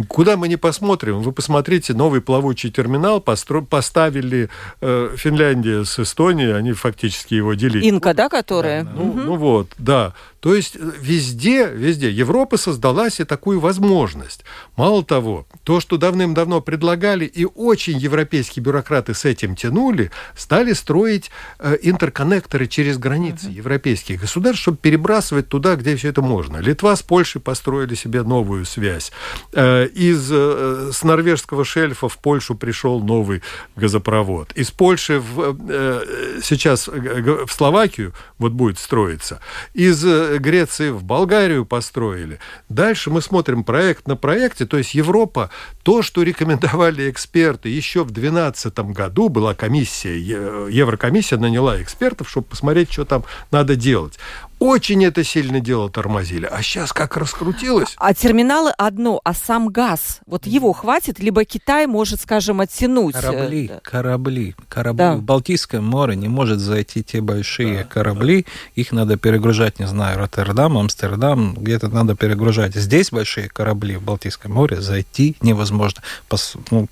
[0.09, 3.63] Куда мы не посмотрим, вы посмотрите, новый плавучий терминал постро...
[3.63, 4.49] поставили
[4.81, 7.89] э, Финляндия с Эстонией, они фактически его делили.
[7.89, 8.85] Инка, да, которая?
[8.85, 9.21] Да, ну, угу.
[9.21, 10.15] ну вот, да.
[10.41, 14.45] То есть э, везде, везде Европа создала себе такую возможность.
[14.77, 21.31] Мало того, то, что давным-давно предлагали, и очень европейские бюрократы с этим тянули, стали строить
[21.59, 23.55] э, интерконнекторы через границы uh-huh.
[23.55, 26.59] европейских государств, чтобы перебрасывать туда, где все это можно.
[26.59, 29.13] Литва с Польшей построили себе новую связь.
[29.53, 33.43] Э, из, э, с норвежского шельфа в Польшу пришел новый
[33.77, 34.53] газопровод.
[34.53, 39.41] Из Польши в, э, сейчас э, в Словакию вот будет строиться.
[39.75, 42.39] Из э, Греции в Болгарию построили.
[42.69, 45.51] Дальше мы смотрим проект на проекте, то есть Европа,
[45.83, 52.93] то, что рекомендовали эксперты еще в 2012 году, была комиссия, Еврокомиссия наняла экспертов, чтобы посмотреть,
[52.93, 54.19] что там надо делать.
[54.59, 56.47] Очень это сильно дело тормозили.
[56.47, 57.95] А сейчас как раскрутилось?
[57.97, 63.15] А терминалы одно, а сам газ, вот его хватит, либо Китай может, скажем, оттянуть.
[63.15, 63.81] Э, корабли, да.
[63.83, 64.99] корабли, корабли.
[64.99, 65.15] Да.
[65.15, 68.51] В Балтийском море не может зайти те большие да, корабли, да.
[68.75, 72.75] их надо перегружать, не знаю, Роттердам, Амстердам, где-то надо перегружать.
[72.75, 76.03] Здесь большие корабли в Балтийском море зайти невозможно.
[76.29, 76.89] Пос, ну,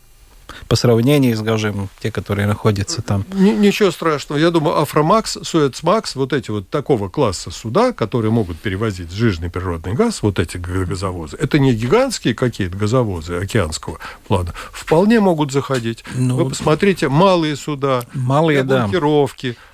[0.69, 3.25] по сравнению, скажем, те, которые находятся там.
[3.33, 4.39] Ничего страшного.
[4.39, 9.95] Я думаю, Афрамакс, Суэцмакс, вот эти вот такого класса суда, которые могут перевозить сжиженный природный
[9.95, 16.05] газ, вот эти газовозы, это не гигантские какие-то газовозы океанского плана, вполне могут заходить.
[16.15, 18.87] Ну, Вы посмотрите, малые суда, малые, да.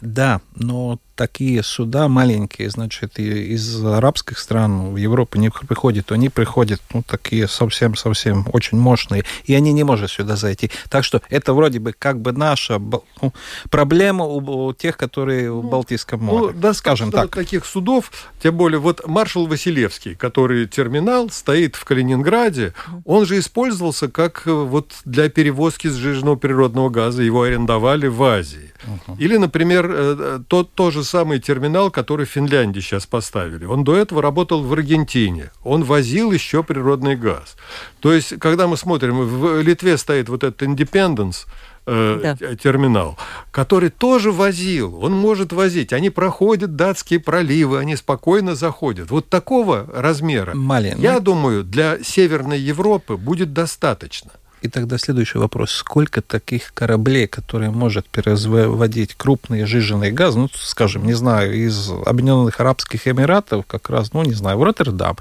[0.01, 6.81] Да, но такие суда маленькие, значит, из арабских стран в Европу не приходят, они приходят,
[6.93, 10.73] ну, такие совсем-совсем очень мощные, и они не могут сюда зайти.
[10.89, 13.33] Так что это вроде бы как бы наша ну,
[13.71, 17.33] проблема у тех, которые в ну, Балтийском ну, море, ну, да, скажем так.
[17.33, 18.11] таких судов,
[18.43, 24.51] тем более вот маршал Василевский, который терминал стоит в Калининграде, он же использовался как э,
[24.51, 28.73] вот для перевозки сжиженного природного газа, его арендовали в Азии.
[28.85, 29.17] Угу.
[29.19, 33.67] Или, например, э, э, тот тоже самый терминал, который в Финляндии сейчас поставили.
[33.67, 35.51] Он до этого работал в Аргентине.
[35.63, 37.57] Он возил еще природный газ.
[38.01, 41.47] То есть, когда мы смотрим, в Литве стоит вот этот Independence,
[41.87, 42.55] э, да.
[42.57, 43.19] терминал,
[43.51, 45.05] который тоже возил.
[45.05, 45.93] Он может возить.
[45.93, 49.11] Они проходят датские проливы, они спокойно заходят.
[49.11, 51.03] Вот такого размера, Маленький.
[51.03, 54.31] я думаю, для Северной Европы будет достаточно.
[54.63, 55.73] И тогда следующий вопрос.
[55.73, 62.61] Сколько таких кораблей, которые может производить крупный жиженый газ, ну, скажем, не знаю, из Объединенных
[62.61, 65.17] Арабских Эмиратов, как раз, ну, не знаю, в Роттердам,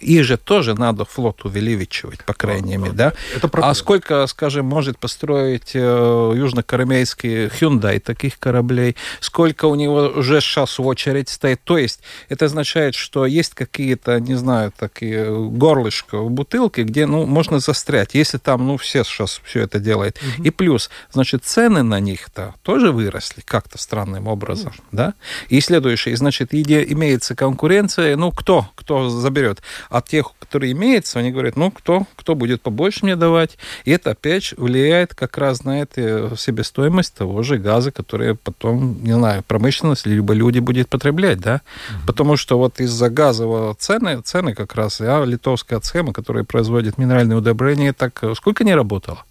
[0.00, 3.12] их же тоже надо флот увеличивать, по крайней мере, да?
[3.34, 8.96] Это а сколько, скажем, может построить э, южнокорейский Hyundai таких кораблей?
[9.20, 11.60] Сколько у него уже сейчас в очередь стоит?
[11.64, 17.26] То есть это означает, что есть какие-то, не знаю, такие горлышко в бутылке, где, ну,
[17.26, 20.16] можно застрять, если там, ну, все сейчас все это делают.
[20.16, 20.44] Угу.
[20.44, 24.82] И плюс, значит, цены на них-то тоже выросли как-то странным образом, угу.
[24.92, 25.14] да?
[25.48, 29.60] И следующее, значит, имеется конкуренция, ну, кто, кто заберет?
[29.88, 33.58] От тех, которые имеются, они говорят, ну, кто, кто будет побольше мне давать?
[33.84, 39.12] И это, опять влияет как раз на эту себестоимость того же газа, который потом, не
[39.12, 41.56] знаю, промышленность либо люди будут потреблять, да?
[41.56, 42.06] Mm-hmm.
[42.06, 47.38] Потому что вот из-за газового цены, цены как раз, а литовская схема, которая производит минеральные
[47.38, 49.24] удобрения, так сколько не работала?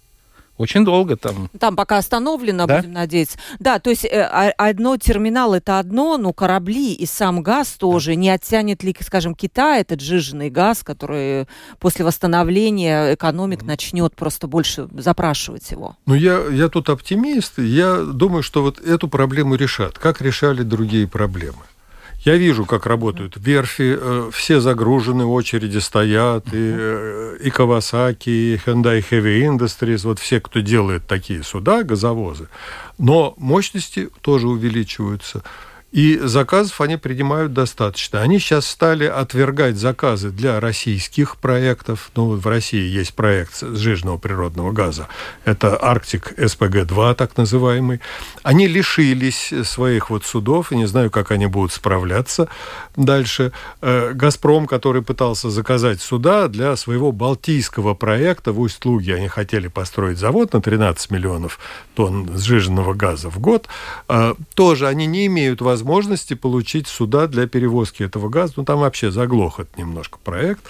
[0.58, 1.48] Очень долго там.
[1.58, 2.78] Там пока остановлено, да?
[2.78, 3.38] будем надеяться.
[3.60, 8.10] Да, то есть э, а, одно терминал это одно, но корабли и сам газ тоже.
[8.10, 8.14] Да.
[8.16, 11.46] Не оттянет ли, скажем, Китай этот жиженный газ, который
[11.78, 13.66] после восстановления экономик mm.
[13.66, 15.96] начнет просто больше запрашивать его?
[16.06, 17.58] Ну, я, я тут оптимист.
[17.58, 19.96] Я думаю, что вот эту проблему решат.
[19.96, 21.62] Как решали другие проблемы?
[22.28, 28.60] Я вижу, как работают верфи, э, все загружены, очереди стоят, и, э, и Kawasaki, и
[28.66, 32.48] Hyundai Heavy Industries, вот все, кто делает такие суда, газовозы.
[32.98, 35.42] Но мощности тоже увеличиваются.
[35.90, 38.20] И заказов они принимают достаточно.
[38.20, 42.10] Они сейчас стали отвергать заказы для российских проектов.
[42.14, 45.08] Ну, в России есть проект сжиженного природного газа.
[45.46, 48.00] Это Арктик СПГ-2, так называемый.
[48.42, 52.48] Они лишились своих вот судов, и не знаю, как они будут справляться
[52.96, 53.52] дальше.
[53.80, 60.18] Э, «Газпром», который пытался заказать суда для своего балтийского проекта в Усть-Луге, они хотели построить
[60.18, 61.58] завод на 13 миллионов
[61.94, 63.68] тонн сжиженного газа в год,
[64.08, 68.54] э, тоже они не имеют возможности возможности получить суда для перевозки этого газа.
[68.56, 70.64] Ну, там вообще заглох это немножко проект.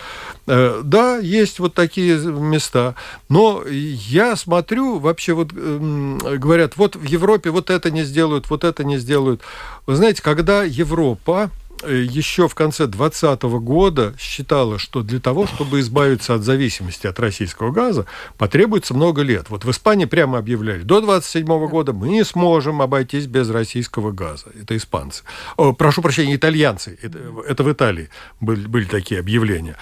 [0.46, 2.94] Э, да, есть вот такие места.
[3.30, 8.64] Но я смотрю, вообще вот эм, говорят, вот в Европе вот это не сделают, вот
[8.64, 9.40] это не сделают.
[9.86, 11.50] Вы знаете, когда Европа
[11.86, 17.70] еще в конце 2020 года считала, что для того, чтобы избавиться от зависимости от российского
[17.70, 19.50] газа, потребуется много лет.
[19.50, 24.46] Вот в Испании прямо объявляли, до 27 года мы не сможем обойтись без российского газа.
[24.60, 25.24] Это испанцы.
[25.56, 26.98] О, прошу прощения, итальянцы.
[27.02, 28.08] Это, это в Италии
[28.40, 29.76] были, были такие объявления.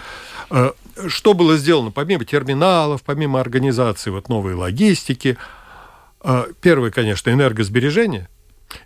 [0.50, 0.72] Э,
[1.08, 1.90] что было сделано?
[1.90, 5.38] Помимо терминалов, помимо организации вот новой логистики,
[6.22, 8.28] э, первое, конечно, энергосбережение–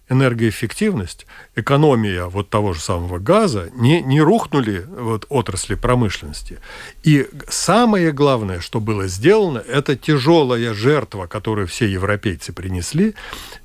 [0.08, 6.58] энергоэффективность, экономия вот того же самого газа не, не рухнули вот отрасли промышленности.
[7.02, 13.14] И самое главное, что было сделано, это тяжелая жертва, которую все европейцы принесли,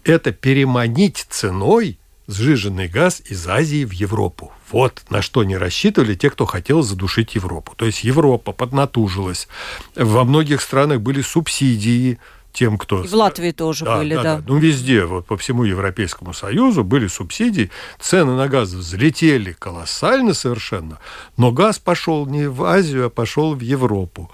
[0.03, 1.97] это переманить ценой
[2.27, 4.51] сжиженный газ из Азии в Европу.
[4.71, 7.73] Вот на что не рассчитывали те, кто хотел задушить Европу.
[7.75, 9.47] То есть Европа поднатужилась.
[9.95, 12.17] Во многих странах были субсидии
[12.55, 13.03] тем, кто...
[13.03, 14.35] И в Латвии тоже да, были, да, да.
[14.37, 14.43] да.
[14.47, 20.99] Ну, везде, вот по всему Европейскому Союзу были субсидии, цены на газ взлетели колоссально совершенно,
[21.37, 24.31] но газ пошел не в Азию, а пошел в Европу.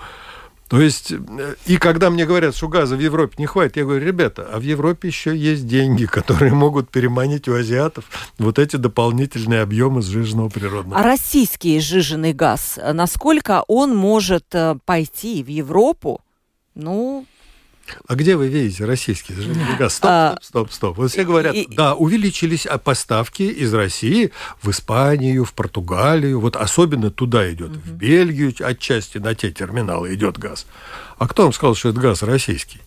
[0.69, 4.05] То есть, э, и когда мне говорят, что газа в Европе не хватит, я говорю,
[4.05, 8.05] ребята, а в Европе еще есть деньги, которые могут переманить у азиатов
[8.37, 11.01] вот эти дополнительные объемы сжиженного природного.
[11.01, 16.21] А российский сжиженный газ, насколько он может э, пойти в Европу,
[16.73, 17.25] ну,
[18.07, 19.33] А где вы видите российский
[19.77, 19.95] газ?
[19.95, 20.97] Стоп, а, стоп, стоп, стоп.
[20.97, 27.51] Вот все говорят, да, увеличились поставки из России в Испанию, в Португалию, вот особенно туда
[27.51, 30.65] идет, в Бельгию отчасти на те терминалы идет газ.
[31.17, 32.81] А кто вам сказал, что это газ российский?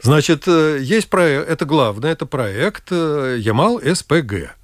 [0.00, 4.54] Значит, э, есть проект, это главное, это проект э, Ямал-СПГ.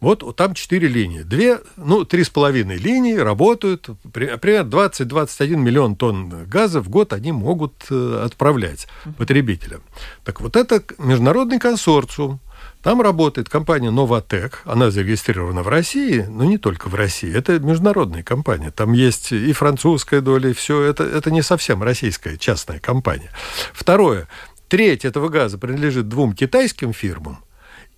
[0.00, 1.22] Вот там четыре линии.
[1.22, 3.88] Две, ну, три с половиной линии работают.
[4.12, 8.86] Примерно 20-21 миллион тонн газа в год они могут э, отправлять
[9.16, 9.82] потребителям.
[10.24, 12.40] Так вот это международный консорциум.
[12.82, 14.62] Там работает компания «Новотек».
[14.64, 17.32] Она зарегистрирована в России, но не только в России.
[17.32, 18.70] Это международная компания.
[18.70, 20.82] Там есть и французская доля, и все.
[20.82, 23.30] Это, это не совсем российская частная компания.
[23.72, 24.28] Второе.
[24.68, 27.38] Треть этого газа принадлежит двум китайским фирмам,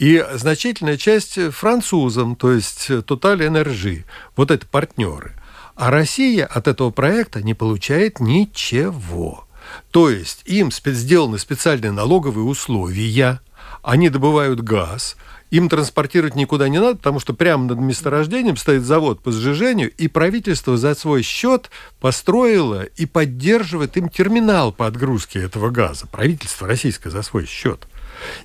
[0.00, 4.04] и значительная часть французам, то есть Total Energy.
[4.34, 5.34] Вот это партнеры.
[5.76, 9.46] А Россия от этого проекта не получает ничего.
[9.90, 13.40] То есть им сделаны специальные налоговые условия,
[13.82, 15.16] они добывают газ,
[15.50, 20.08] им транспортировать никуда не надо, потому что прямо над месторождением стоит завод по сжижению, и
[20.08, 21.70] правительство за свой счет
[22.00, 26.06] построило и поддерживает им терминал по отгрузке этого газа.
[26.06, 27.86] Правительство российское за свой счет.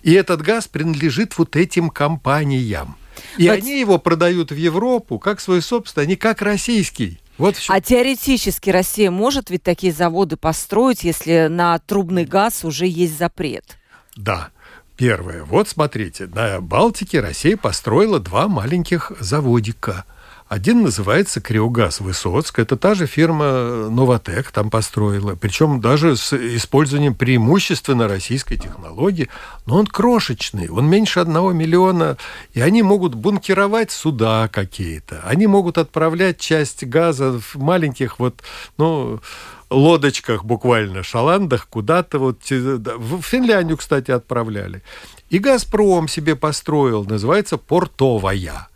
[0.04, 2.98] И этот газ принадлежит вот этим компаниям.
[3.38, 3.52] И But...
[3.52, 7.20] они его продают в Европу как свой собственный, а не как российский.
[7.38, 7.56] Вот.
[7.68, 13.78] А теоретически Россия может ведь такие заводы построить, если на трубный газ уже есть запрет?
[14.16, 14.50] Да.
[14.98, 15.44] Первое.
[15.44, 20.06] Вот смотрите, на Балтике Россия построила два маленьких заводика–
[20.48, 22.60] один называется Криогаз Высоцк.
[22.60, 25.36] Это та же фирма Новотек там построила.
[25.36, 29.28] Причем даже с использованием преимущественно российской технологии.
[29.66, 32.18] Но он крошечный, он меньше одного миллиона.
[32.54, 35.22] И они могут бункеровать суда какие-то.
[35.26, 38.44] Они могут отправлять часть газа в маленьких вот,
[38.78, 39.20] ну,
[39.72, 44.84] лодочках буквально, шаландах куда-то вот в Финляндию, кстати, отправляли.
[45.32, 48.68] И «Газпром» себе построил, называется «Портовая».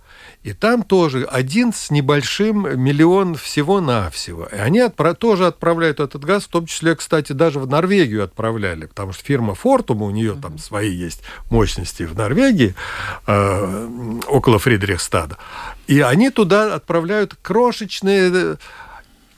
[0.41, 4.45] И там тоже один с небольшим миллион всего-навсего.
[4.45, 8.85] И они отпра- тоже отправляют этот газ, в том числе, кстати, даже в Норвегию отправляли,
[8.85, 12.73] потому что фирма Фортум, у нее там свои есть мощности в Норвегии,
[13.27, 15.37] э, около Фридрихстада.
[15.87, 18.57] И они туда отправляют крошечные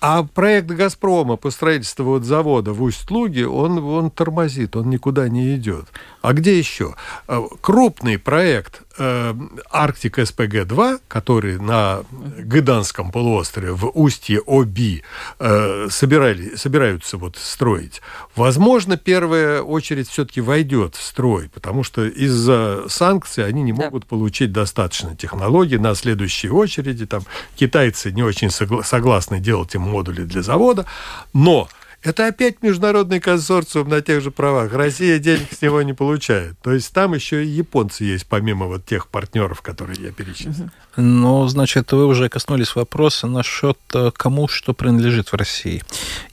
[0.03, 5.55] а проект «Газпрома» по строительству вот завода в Усть-Луге, он, он тормозит, он никуда не
[5.55, 5.85] идет.
[6.23, 6.95] А где еще?
[7.27, 9.33] Э, крупный проект э,
[9.69, 15.03] Арктик СПГ-2, который на Гыданском полуострове в устье Оби
[15.39, 18.01] э, собирали, собираются вот строить,
[18.35, 24.07] возможно, первая очередь все-таки войдет в строй, потому что из-за санкций они не могут да.
[24.07, 27.05] получить достаточно технологий на следующей очереди.
[27.05, 27.23] Там
[27.55, 30.85] китайцы не очень согласны делать им модули для завода,
[31.33, 31.67] но
[32.03, 34.73] это опять международный консорциум на тех же правах.
[34.73, 36.59] Россия денег с него не получает.
[36.61, 40.69] То есть там еще и японцы есть, помимо вот тех партнеров, которые я перечислил.
[40.97, 45.83] Ну, значит, вы уже коснулись вопроса насчет э, кому что принадлежит в России.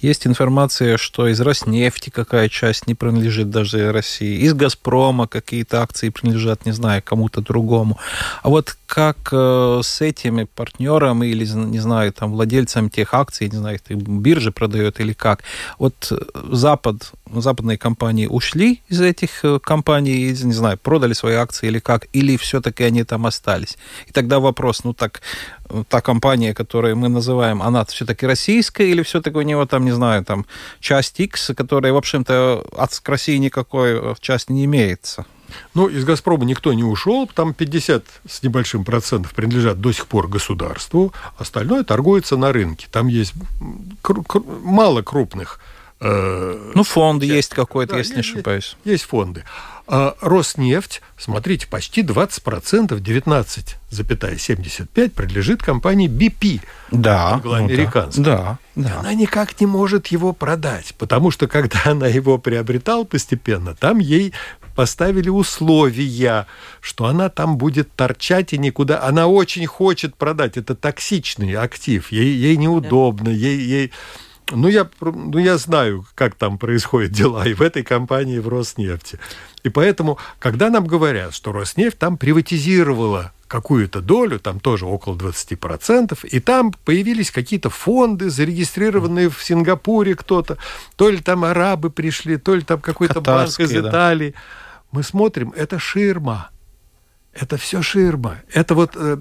[0.00, 6.08] Есть информация, что из Роснефти какая часть не принадлежит даже России, из Газпрома какие-то акции
[6.08, 7.98] принадлежат, не знаю, кому-то другому.
[8.42, 13.56] А вот как э, с этими партнерами или, не знаю, там, владельцами тех акций, не
[13.58, 15.44] знаю, их биржа продает или как,
[15.78, 16.16] вот э,
[16.52, 22.06] Запад, западные компании ушли из этих э, компаний, не знаю, продали свои акции или как,
[22.12, 23.78] или все-таки они там остались.
[24.06, 25.20] И тогда вопрос, ну так,
[25.70, 29.92] э, та компания, которую мы называем, она все-таки российская, или все-таки у него там, не
[29.92, 30.46] знаю, там
[30.80, 35.26] часть X, которая, в общем-то, от России никакой части не имеется?
[35.74, 40.28] Ну, из «Газпрома» никто не ушел, там 50 с небольшим процентов принадлежат до сих пор
[40.28, 42.86] государству, остальное торгуется на рынке.
[42.90, 43.34] Там есть
[44.02, 45.60] кру- кру- мало крупных
[46.00, 48.76] э, ну, фонд есть какой-то, да, если не ошибаюсь.
[48.84, 49.44] Есть, есть фонды.
[49.90, 56.60] А Роснефть, смотрите, почти 20%, 19,75 принадлежит компании BP.
[56.90, 57.34] Да.
[57.34, 58.22] Англоамериканской.
[58.22, 59.00] Ну, да, да.
[59.00, 64.34] Она никак не может его продать, потому что когда она его приобретала постепенно, там ей
[64.78, 66.46] поставили условия,
[66.80, 69.02] что она там будет торчать и никуда.
[69.02, 70.56] Она очень хочет продать.
[70.56, 72.12] Это токсичный актив.
[72.12, 73.92] Ей, ей неудобно, ей, ей
[74.52, 78.46] ну я, ну, я знаю, как там происходят дела и в этой компании, и в
[78.46, 79.18] Роснефти.
[79.64, 86.26] И поэтому, когда нам говорят, что Роснефть там приватизировала какую-то долю, там тоже около 20%,
[86.28, 90.56] и там появились какие-то фонды, зарегистрированные в Сингапуре кто-то,
[90.94, 94.34] то ли там арабы пришли, то ли там какой-то банк из Италии.
[94.36, 94.40] Да.
[94.90, 96.50] Мы смотрим, это ширма.
[97.32, 98.38] Это все ширма.
[98.52, 99.16] Это вот, э,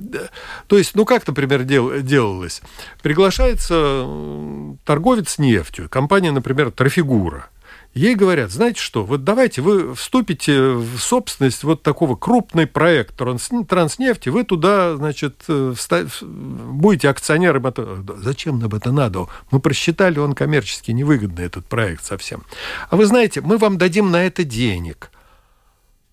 [0.67, 2.61] то есть, ну как, например, дел, делалось?
[3.03, 4.05] Приглашается
[4.85, 7.49] торговец нефтью, компания, например, Трафигура.
[7.93, 14.29] Ей говорят, знаете что, вот давайте вы вступите в собственность вот такого крупный проект Транснефти,
[14.29, 15.73] вы туда, значит, э,
[16.29, 17.67] будете акционером.
[17.67, 18.03] Это...
[18.17, 19.27] Зачем нам это надо?
[19.51, 22.43] Мы просчитали, он коммерчески невыгодный, этот проект совсем.
[22.89, 25.11] А вы знаете, мы вам дадим на это денег–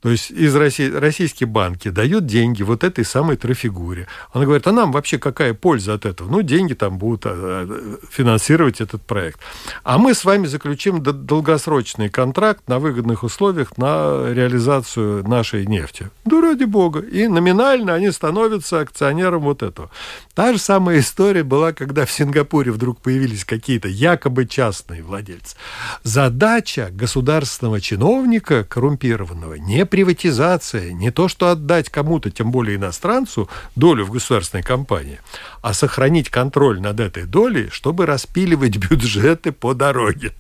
[0.05, 4.07] то есть из России, российские банки дают деньги вот этой самой трафигуре.
[4.35, 6.31] Она говорит, а нам вообще какая польза от этого?
[6.31, 9.41] Ну, деньги там будут а, а, финансировать этот проект.
[9.83, 16.11] А мы с вами заключим долгосрочный контракт на выгодных условиях на реализацию нашей нефти.
[16.27, 17.01] Да ради бога.
[17.01, 19.91] И номинально они становятся акционером вот этого.
[20.35, 25.57] Та же самая история была, когда в Сингапуре вдруг появились какие-то якобы частные владельцы.
[26.03, 34.05] Задача государственного чиновника коррумпированного не приватизация, не то что отдать кому-то, тем более иностранцу, долю
[34.05, 35.21] в государственной компании,
[35.63, 40.33] а сохранить контроль над этой долей, чтобы распиливать бюджеты по дороге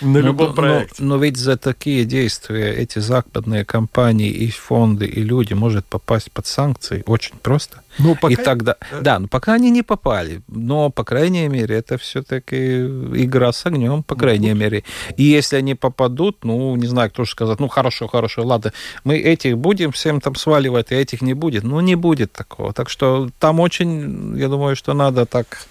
[0.00, 1.02] на любом но, проекте.
[1.02, 6.30] Но, но ведь за такие действия эти западные компании и фонды, и люди может попасть
[6.32, 7.82] под санкции очень просто.
[7.98, 8.32] Ну, пока...
[8.32, 12.80] И тогда, да, ну пока они не попали, но по крайней мере это все-таки
[13.24, 14.84] игра с огнем, по крайней ну, мере.
[15.16, 18.72] И если они попадут, ну не знаю, кто же сказать, ну хорошо, хорошо, ладно,
[19.04, 22.72] мы этих будем всем там сваливать, а этих не будет, ну не будет такого.
[22.72, 25.66] Так что там очень, я думаю, что надо так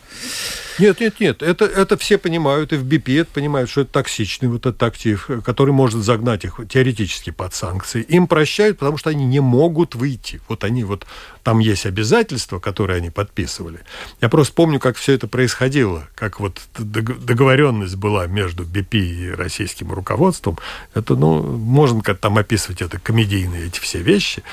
[0.80, 1.44] нет, нет, нет.
[1.44, 5.30] Это, это все понимают, и в БП это понимают, что это токсичный вот этот актив,
[5.44, 8.02] который может загнать их теоретически под санкции.
[8.04, 10.42] Им прощают, потому что они не могут выйти.
[10.48, 11.06] Вот они вот,
[11.44, 13.80] там есть обязательства, которые они подписывали.
[14.22, 19.92] Я просто помню, как все это происходило, как вот договоренность была между БП и российским
[19.92, 20.58] руководством.
[20.94, 24.44] Это, ну, можно как там описывать это комедийные эти все вещи,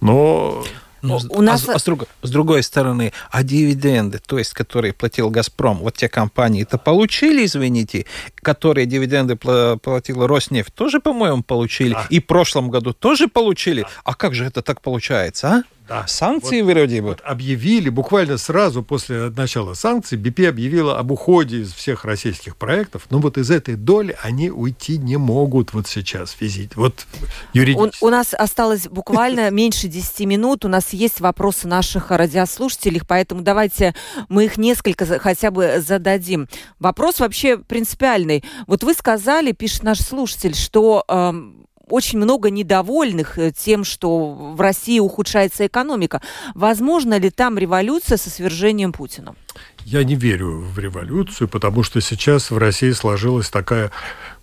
[0.00, 0.64] но
[1.04, 1.68] ну, у нас...
[1.68, 5.96] а, а с, друг, с другой стороны, а дивиденды, то есть, которые платил «Газпром», вот
[5.96, 12.06] те компании это получили, извините, которые дивиденды платила «Роснефть», тоже, по-моему, получили, а.
[12.08, 13.82] и в прошлом году тоже получили.
[13.82, 14.12] А.
[14.12, 15.62] а как же это так получается, а?
[15.88, 16.06] Да.
[16.06, 17.08] Санкции вот, вроде бы.
[17.08, 23.06] Вот объявили, буквально сразу после начала санкций, БП объявила об уходе из всех российских проектов,
[23.10, 27.06] но вот из этой доли они уйти не могут вот сейчас физить, вот
[27.52, 28.02] юридически.
[28.02, 33.42] У, у нас осталось буквально меньше 10 минут, у нас есть вопросы наших радиослушателей, поэтому
[33.42, 33.94] давайте
[34.30, 36.48] мы их несколько хотя бы зададим.
[36.78, 38.42] Вопрос вообще принципиальный.
[38.66, 41.04] Вот вы сказали, пишет наш слушатель, что...
[41.88, 46.22] Очень много недовольных э, тем, что в России ухудшается экономика.
[46.54, 49.34] Возможно ли там революция со свержением Путина?
[49.84, 53.90] Я не верю в революцию, потому что сейчас в России сложилась такая,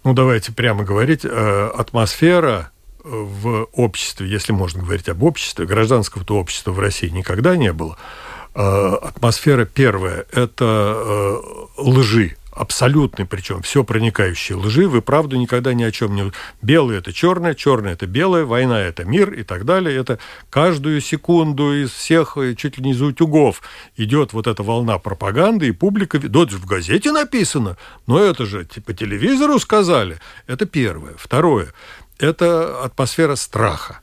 [0.03, 2.71] ну давайте прямо говорить, э, атмосфера
[3.03, 7.97] э, в обществе, если можно говорить об обществе, гражданского-то общества в России никогда не было.
[8.53, 11.39] Атмосфера первая– это
[11.77, 16.31] лжи, абсолютной, причем все проникающей лжи, вы правду никогда ни о чем не...
[16.61, 19.97] Белое– это черное, черное– это белое, война– это мир и так далее.
[19.97, 23.61] Это каждую секунду из всех, э, чуть ли не из утюгов,
[23.95, 26.19] идет вот эта волна пропаганды, и публика...
[26.19, 27.77] Да, в газете написано,
[28.07, 30.19] но это же по телевизору сказали.
[30.47, 31.13] Это первое.
[31.17, 31.73] Второе–
[32.19, 34.01] это атмосфера страха.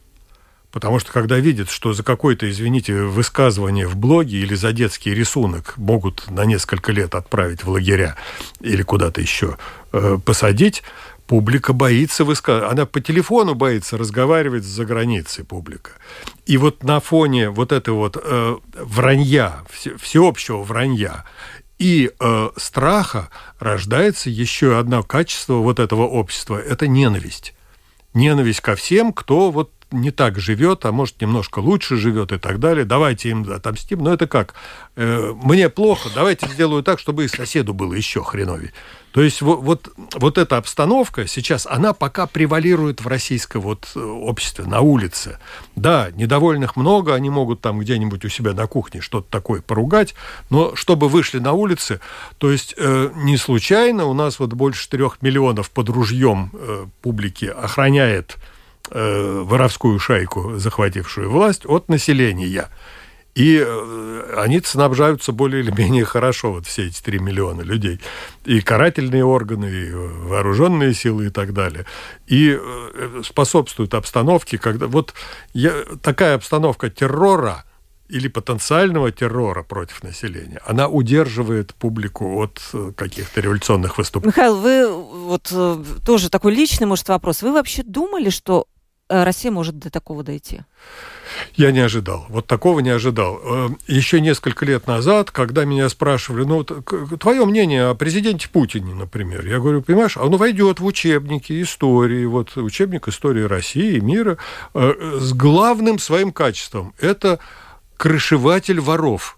[0.70, 5.76] Потому что когда видят, что за какое-то, извините, высказывание в блоге или за детский рисунок
[5.78, 8.16] могут на несколько лет отправить в лагеря
[8.60, 9.56] или куда-то еще
[9.92, 10.82] э, посадить,
[11.26, 12.72] публика боится высказывать.
[12.72, 15.92] Она по телефону боится разговаривать за границей публика.
[16.44, 21.24] И вот на фоне вот этого вот э, вранья, все, всеобщего вранья
[21.78, 27.54] и э, страха рождается еще одно качество вот этого общества– это ненависть.
[28.14, 32.60] Ненависть ко всем, кто вот не так живет, а может немножко лучше живет и так
[32.60, 32.84] далее.
[32.84, 34.02] Давайте им отомстим.
[34.02, 34.54] Но это как?
[34.96, 38.72] Э, мне плохо, давайте сделаю так, чтобы и соседу было еще хреновее.
[39.12, 44.00] То есть вот, вот, вот эта обстановка сейчас, она пока превалирует в российском вот э,
[44.00, 45.38] обществе, на улице.
[45.76, 50.14] Да, недовольных много, они могут там где-нибудь у себя на кухне что-то такое поругать,
[50.50, 52.00] но чтобы вышли на улицы,
[52.36, 57.46] то есть э, не случайно у нас вот больше трех миллионов под ружьем э, публики
[57.46, 58.36] охраняет
[58.90, 62.68] э, воровскую шайку, захватившую власть, от населения.
[63.38, 68.00] И э, они снабжаются более или менее хорошо, вот все эти 3 миллиона людей.
[68.44, 71.86] И карательные органы, и вооруженные силы и так далее.
[72.26, 74.88] И э, способствуют обстановке, когда...
[74.88, 75.14] Вот
[75.52, 75.72] я,
[76.02, 77.64] такая обстановка террора
[78.08, 84.32] или потенциального террора против населения, она удерживает публику от э, каких-то революционных выступлений.
[84.36, 85.52] Михаил, вы вот
[86.04, 87.42] тоже такой личный, может, вопрос.
[87.42, 88.66] Вы вообще думали, что
[89.08, 90.62] Россия может до такого дойти?
[91.54, 92.26] Я не ожидал.
[92.28, 93.40] Вот такого не ожидал.
[93.42, 99.46] Э, еще несколько лет назад, когда меня спрашивали, ну, твое мнение о президенте Путине, например,
[99.46, 104.38] я говорю, понимаешь, оно войдет в учебники истории, вот учебник истории России и мира
[104.74, 106.94] э, с главным своим качеством.
[107.00, 107.38] Это
[107.96, 109.37] крышеватель воров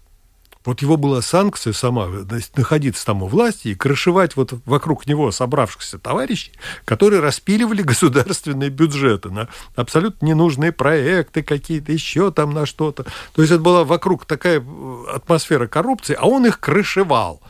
[0.63, 5.31] вот его была санкция сама, значит, находиться там у власти и крышевать вот вокруг него
[5.31, 6.53] собравшихся товарищей,
[6.85, 13.05] которые распиливали государственные бюджеты на абсолютно ненужные проекты какие-то, еще там на что-то.
[13.33, 17.41] То есть это была вокруг такая э, атмосфера коррупции, а он их крышевал.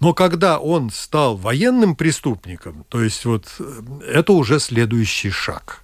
[0.00, 3.80] Но когда он стал военным преступником, то есть вот э,
[4.12, 5.82] это уже следующий шаг–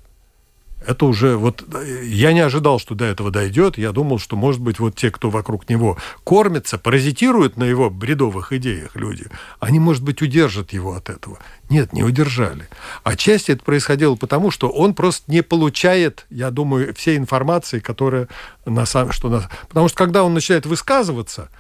[0.87, 1.65] это уже вот
[2.03, 3.79] я не ожидал, что до этого дойдет.
[3.79, 8.53] Я думал, что, может быть, вот те, кто вокруг него кормятся, паразитируют на его бредовых
[8.53, 9.27] идеях люди,
[9.59, 11.39] они, может быть, удержат его от этого.
[11.69, 12.69] Нет, не удержали.
[13.05, 18.29] Отчасти это происходило потому, что он просто не получает, я думаю, всей информации, которая
[18.65, 19.13] на самом...
[19.13, 19.51] Что на...
[19.69, 21.51] Потому что когда он начинает высказываться,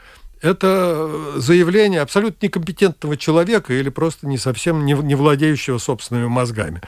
[0.40, 6.80] это заявление абсолютно некомпетентного человека или просто не совсем не, не владеющего собственными мозгами.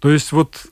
[0.00, 0.66] То есть вот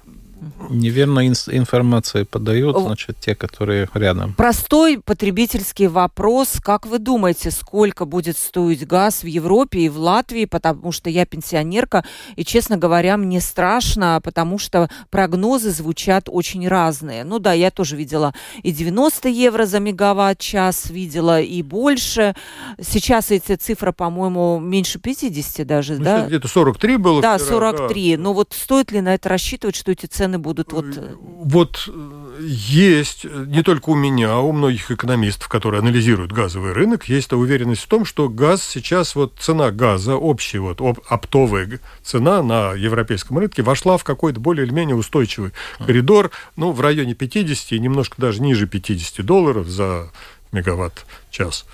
[0.70, 4.34] Неверно информация подают, значит, те, которые рядом.
[4.34, 6.60] Простой потребительский вопрос.
[6.62, 10.44] Как вы думаете, сколько будет стоить газ в Европе и в Латвии?
[10.44, 12.04] Потому что я пенсионерка,
[12.36, 17.24] и, честно говоря, мне страшно, потому что прогнозы звучат очень разные.
[17.24, 22.34] Ну да, я тоже видела и 90 евро за мегаватт-час, видела и больше.
[22.80, 26.26] Сейчас эти цифры, по-моему, меньше 50 даже, ну, да?
[26.26, 27.22] Где-то 43 было.
[27.22, 28.16] Да, вчера, 43.
[28.16, 28.22] Да.
[28.22, 30.84] Но вот стоит ли на это рассчитывать, что эти цены будут вот...
[30.96, 36.72] Э, вот э, есть, не только у меня, а у многих экономистов, которые анализируют газовый
[36.72, 42.42] рынок, есть уверенность в том, что газ сейчас, вот цена газа, общая вот оптовая цена
[42.42, 47.72] на европейском рынке вошла в какой-то более или менее устойчивый коридор, ну, в районе 50
[47.72, 50.10] и немножко даже ниже 50 долларов за
[50.52, 51.66] мегаватт-час.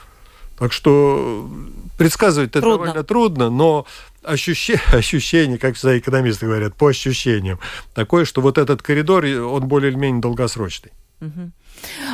[0.61, 1.51] Так что
[1.97, 3.87] предсказывать это довольно трудно, но
[4.23, 7.59] ощущение, ощущение, как всегда экономисты говорят, по ощущениям,
[7.95, 10.93] такое, что вот этот коридор, он более или менее долгосрочный.
[11.23, 11.51] Угу.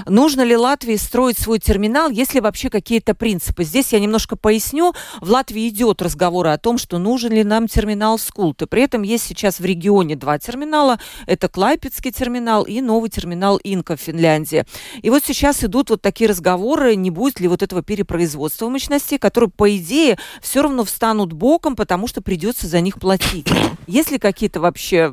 [0.06, 3.64] Нужно ли Латвии строить свой терминал, есть ли вообще какие-то принципы?
[3.64, 4.94] Здесь я немножко поясню.
[5.20, 8.66] В Латвии идет разговор о том, что нужен ли нам терминал Скулты.
[8.66, 10.98] При этом есть сейчас в регионе два терминала.
[11.26, 14.64] Это Клайпецкий терминал и новый терминал Инка в Финляндии.
[15.02, 19.50] И вот сейчас идут вот такие разговоры, не будет ли вот этого перепроизводства мощностей, которые,
[19.50, 23.48] по идее, все равно встанут боком, потому что придется за них платить.
[23.86, 25.12] Есть ли какие-то вообще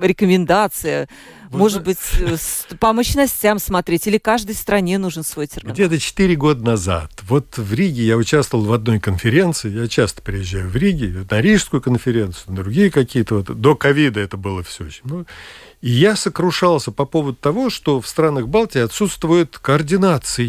[0.00, 1.08] рекомендации?
[1.50, 1.98] Может быть,
[2.80, 5.74] по мощностям смотреть, или каждой стране нужен свой терминал?
[5.74, 7.10] Где-то 4 года назад.
[7.28, 11.80] Вот в Риге я участвовал в одной конференции, я часто приезжаю в Риге, на Рижскую
[11.80, 15.02] конференцию, на другие какие-то, вот, до ковида это было все очень.
[15.04, 15.26] Ну,
[15.80, 20.46] и я сокрушался по поводу того, что в странах Балтии отсутствует координация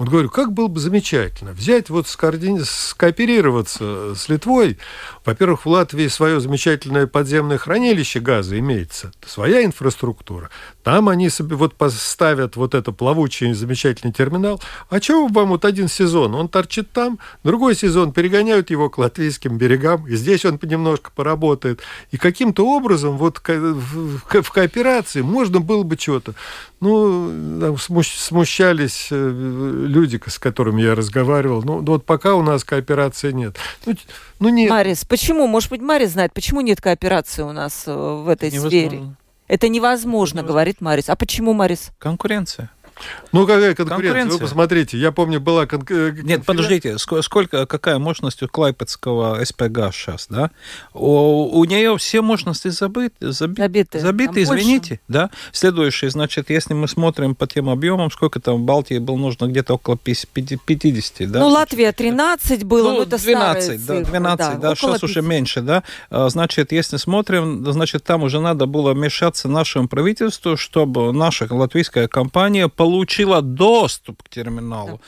[0.00, 4.78] вот говорю, как было бы замечательно взять, вот скооперироваться с Литвой.
[5.24, 10.50] Во-первых, в Латвии свое замечательное подземное хранилище газа имеется, своя инфраструктура.
[10.82, 14.60] Там они себе вот поставят вот это плавучий замечательный терминал.
[14.88, 16.34] А чего вам вот один сезон?
[16.34, 21.80] Он торчит там, другой сезон перегоняют его к латвийским берегам, и здесь он немножко поработает.
[22.10, 26.34] И каким-то образом вот в кооперации можно было бы что-то.
[26.80, 29.30] Ну, смущались э,
[29.86, 31.62] люди, с которыми я разговаривал.
[31.62, 33.58] Ну, вот пока у нас кооперации нет.
[33.84, 33.94] Ну,
[34.40, 34.70] ну нет.
[34.70, 35.46] Марис, почему?
[35.46, 38.70] Может быть, Марис знает, почему нет кооперации у нас э, в этой невозможно.
[38.70, 39.16] сфере?
[39.46, 41.08] Это невозможно, невозможно, говорит Марис.
[41.08, 41.90] А почему, Марис?
[41.98, 42.70] Конкуренция.
[43.32, 43.86] Ну, какая конкуренция?
[43.86, 44.38] конкуренция?
[44.38, 45.66] Вы посмотрите, я помню, была...
[45.66, 45.84] Кон...
[45.88, 50.50] Э, Нет, подождите, сколько, какая мощность у Клайпецкого СПГ сейчас, да?
[50.92, 53.60] У, у нее все мощности забыты, заби...
[53.60, 55.00] забиты, забиты извините, больше.
[55.08, 55.30] да?
[55.52, 59.74] Следующее, значит, если мы смотрим по тем объемам, сколько там в Балтии было нужно где-то
[59.74, 61.40] около 50, да?
[61.40, 65.02] Ну, Латвия 13 было, ну, ну это 12, да, 12, да, да сейчас 5.
[65.04, 65.82] уже меньше, да?
[66.10, 72.08] А, значит, если смотрим, значит, там уже надо было вмешаться нашему правительству, чтобы наша латвийская
[72.08, 75.00] компания получила получила доступ к терминалу.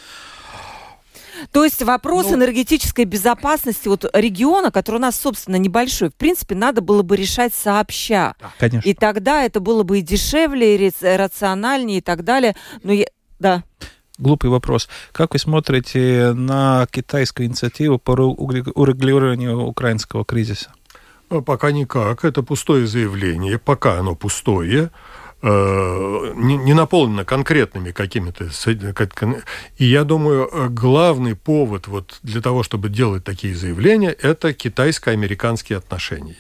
[1.50, 6.54] То есть вопрос ну, энергетической безопасности вот региона, который у нас, собственно, небольшой, в принципе,
[6.54, 8.36] надо было бы решать сообща.
[8.38, 8.88] Да, конечно.
[8.88, 12.54] И тогда это было бы и дешевле, и рациональнее, и так далее.
[12.84, 13.06] Но я...
[13.40, 13.64] Да.
[14.18, 14.88] Глупый вопрос.
[15.10, 20.70] Как вы смотрите на китайскую инициативу по урегулированию украинского кризиса?
[21.28, 22.24] Пока никак.
[22.24, 23.58] Это пустое заявление.
[23.58, 24.90] Пока оно пустое.
[25.44, 28.48] Э, не, не наполнена конкретными какими-то...
[29.76, 35.78] И я думаю, э, главный повод вот для того, чтобы делать такие заявления, это китайско-американские
[35.78, 36.36] отношения.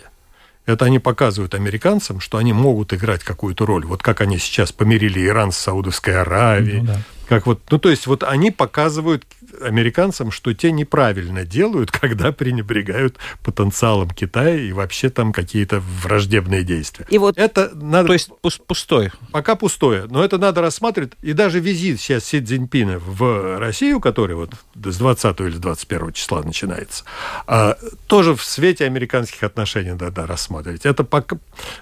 [0.66, 3.84] Это они показывают американцам, что они могут играть какую-то роль.
[3.84, 7.02] Вот как они сейчас помирили Иран с Саудовской Аравией, ну, да.
[7.28, 9.24] Как вот, ну, то есть вот они показывают
[9.60, 17.06] американцам, что те неправильно делают, когда пренебрегают потенциалом Китая и вообще там какие-то враждебные действия.
[17.10, 18.08] И вот это надо...
[18.08, 18.30] То есть
[18.66, 19.12] пустое.
[19.32, 20.06] Пока пустое.
[20.08, 21.12] Но это надо рассматривать.
[21.22, 26.42] И даже визит сейчас Си Цзиньпина в Россию, который вот с 20 или 21 числа
[26.42, 27.04] начинается,
[27.46, 27.76] а,
[28.06, 30.86] тоже в свете американских отношений надо рассматривать.
[30.86, 31.36] Это пока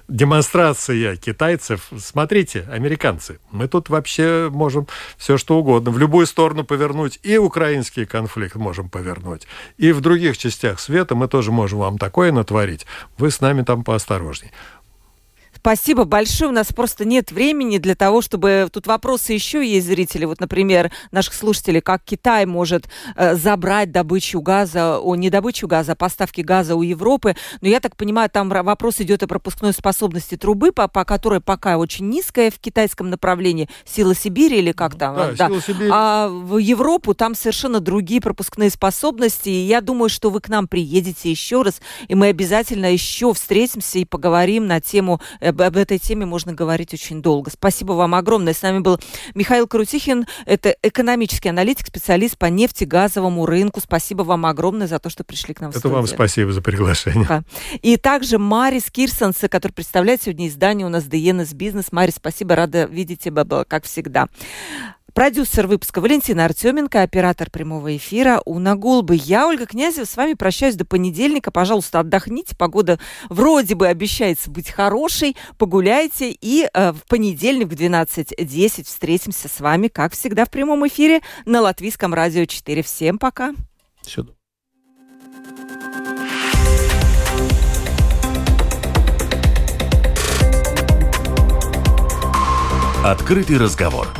[0.09, 1.89] демонстрация китайцев.
[1.99, 7.19] Смотрите, американцы, мы тут вообще можем все что угодно, в любую сторону повернуть.
[7.23, 7.37] И
[7.71, 9.47] украинский конфликт можем повернуть.
[9.79, 12.85] И в других частях света мы тоже можем вам такое натворить.
[13.17, 14.51] Вы с нами там поосторожней.
[15.61, 16.51] Спасибо большое.
[16.51, 18.69] У нас просто нет времени для того, чтобы...
[18.73, 20.25] Тут вопросы еще есть, зрители.
[20.25, 25.93] Вот, например, наших слушателей, как Китай может э, забрать добычу газа, о, не добычу газа,
[25.93, 27.37] а поставки газа у Европы.
[27.61, 31.77] Но я так понимаю, там вопрос идет о пропускной способности трубы, по, по которой пока
[31.77, 33.69] очень низкая в китайском направлении.
[33.85, 35.15] Сила Сибири или как там?
[35.15, 35.49] Да, да.
[35.49, 35.91] Сила Сибири.
[35.93, 39.51] А в Европу там совершенно другие пропускные способности.
[39.51, 43.99] И я думаю, что вы к нам приедете еще раз, и мы обязательно еще встретимся
[43.99, 47.51] и поговорим на тему э, об, об этой теме можно говорить очень долго.
[47.51, 48.55] Спасибо вам огромное.
[48.55, 48.99] С нами был
[49.35, 50.27] Михаил Крутихин.
[50.47, 53.81] Это экономический аналитик, специалист по нефтегазовому рынку.
[53.81, 55.97] Спасибо вам огромное за то, что пришли к нам Это в студию.
[55.97, 57.27] вам спасибо за приглашение.
[57.29, 57.43] Да.
[57.83, 61.93] И также Марис Кирсонс, который представляет сегодня издание у нас DNS Бизнес.
[61.93, 64.29] Марис, спасибо, рада видеть тебя, как всегда.
[65.15, 69.17] Продюсер выпуска Валентина Артеменко, оператор прямого эфира Уна Гулбы.
[69.17, 71.51] Я, Ольга Князева, с вами прощаюсь до понедельника.
[71.51, 72.55] Пожалуйста, отдохните.
[72.57, 75.37] Погода вроде бы обещается быть хорошей.
[75.59, 76.31] Погуляйте.
[76.31, 81.61] И э, в понедельник в 12.10 встретимся с вами, как всегда, в прямом эфире на
[81.61, 82.83] Латвийском радио 4.
[82.83, 83.53] Всем пока.
[84.03, 84.33] Сюда.
[93.03, 94.20] Открытый разговор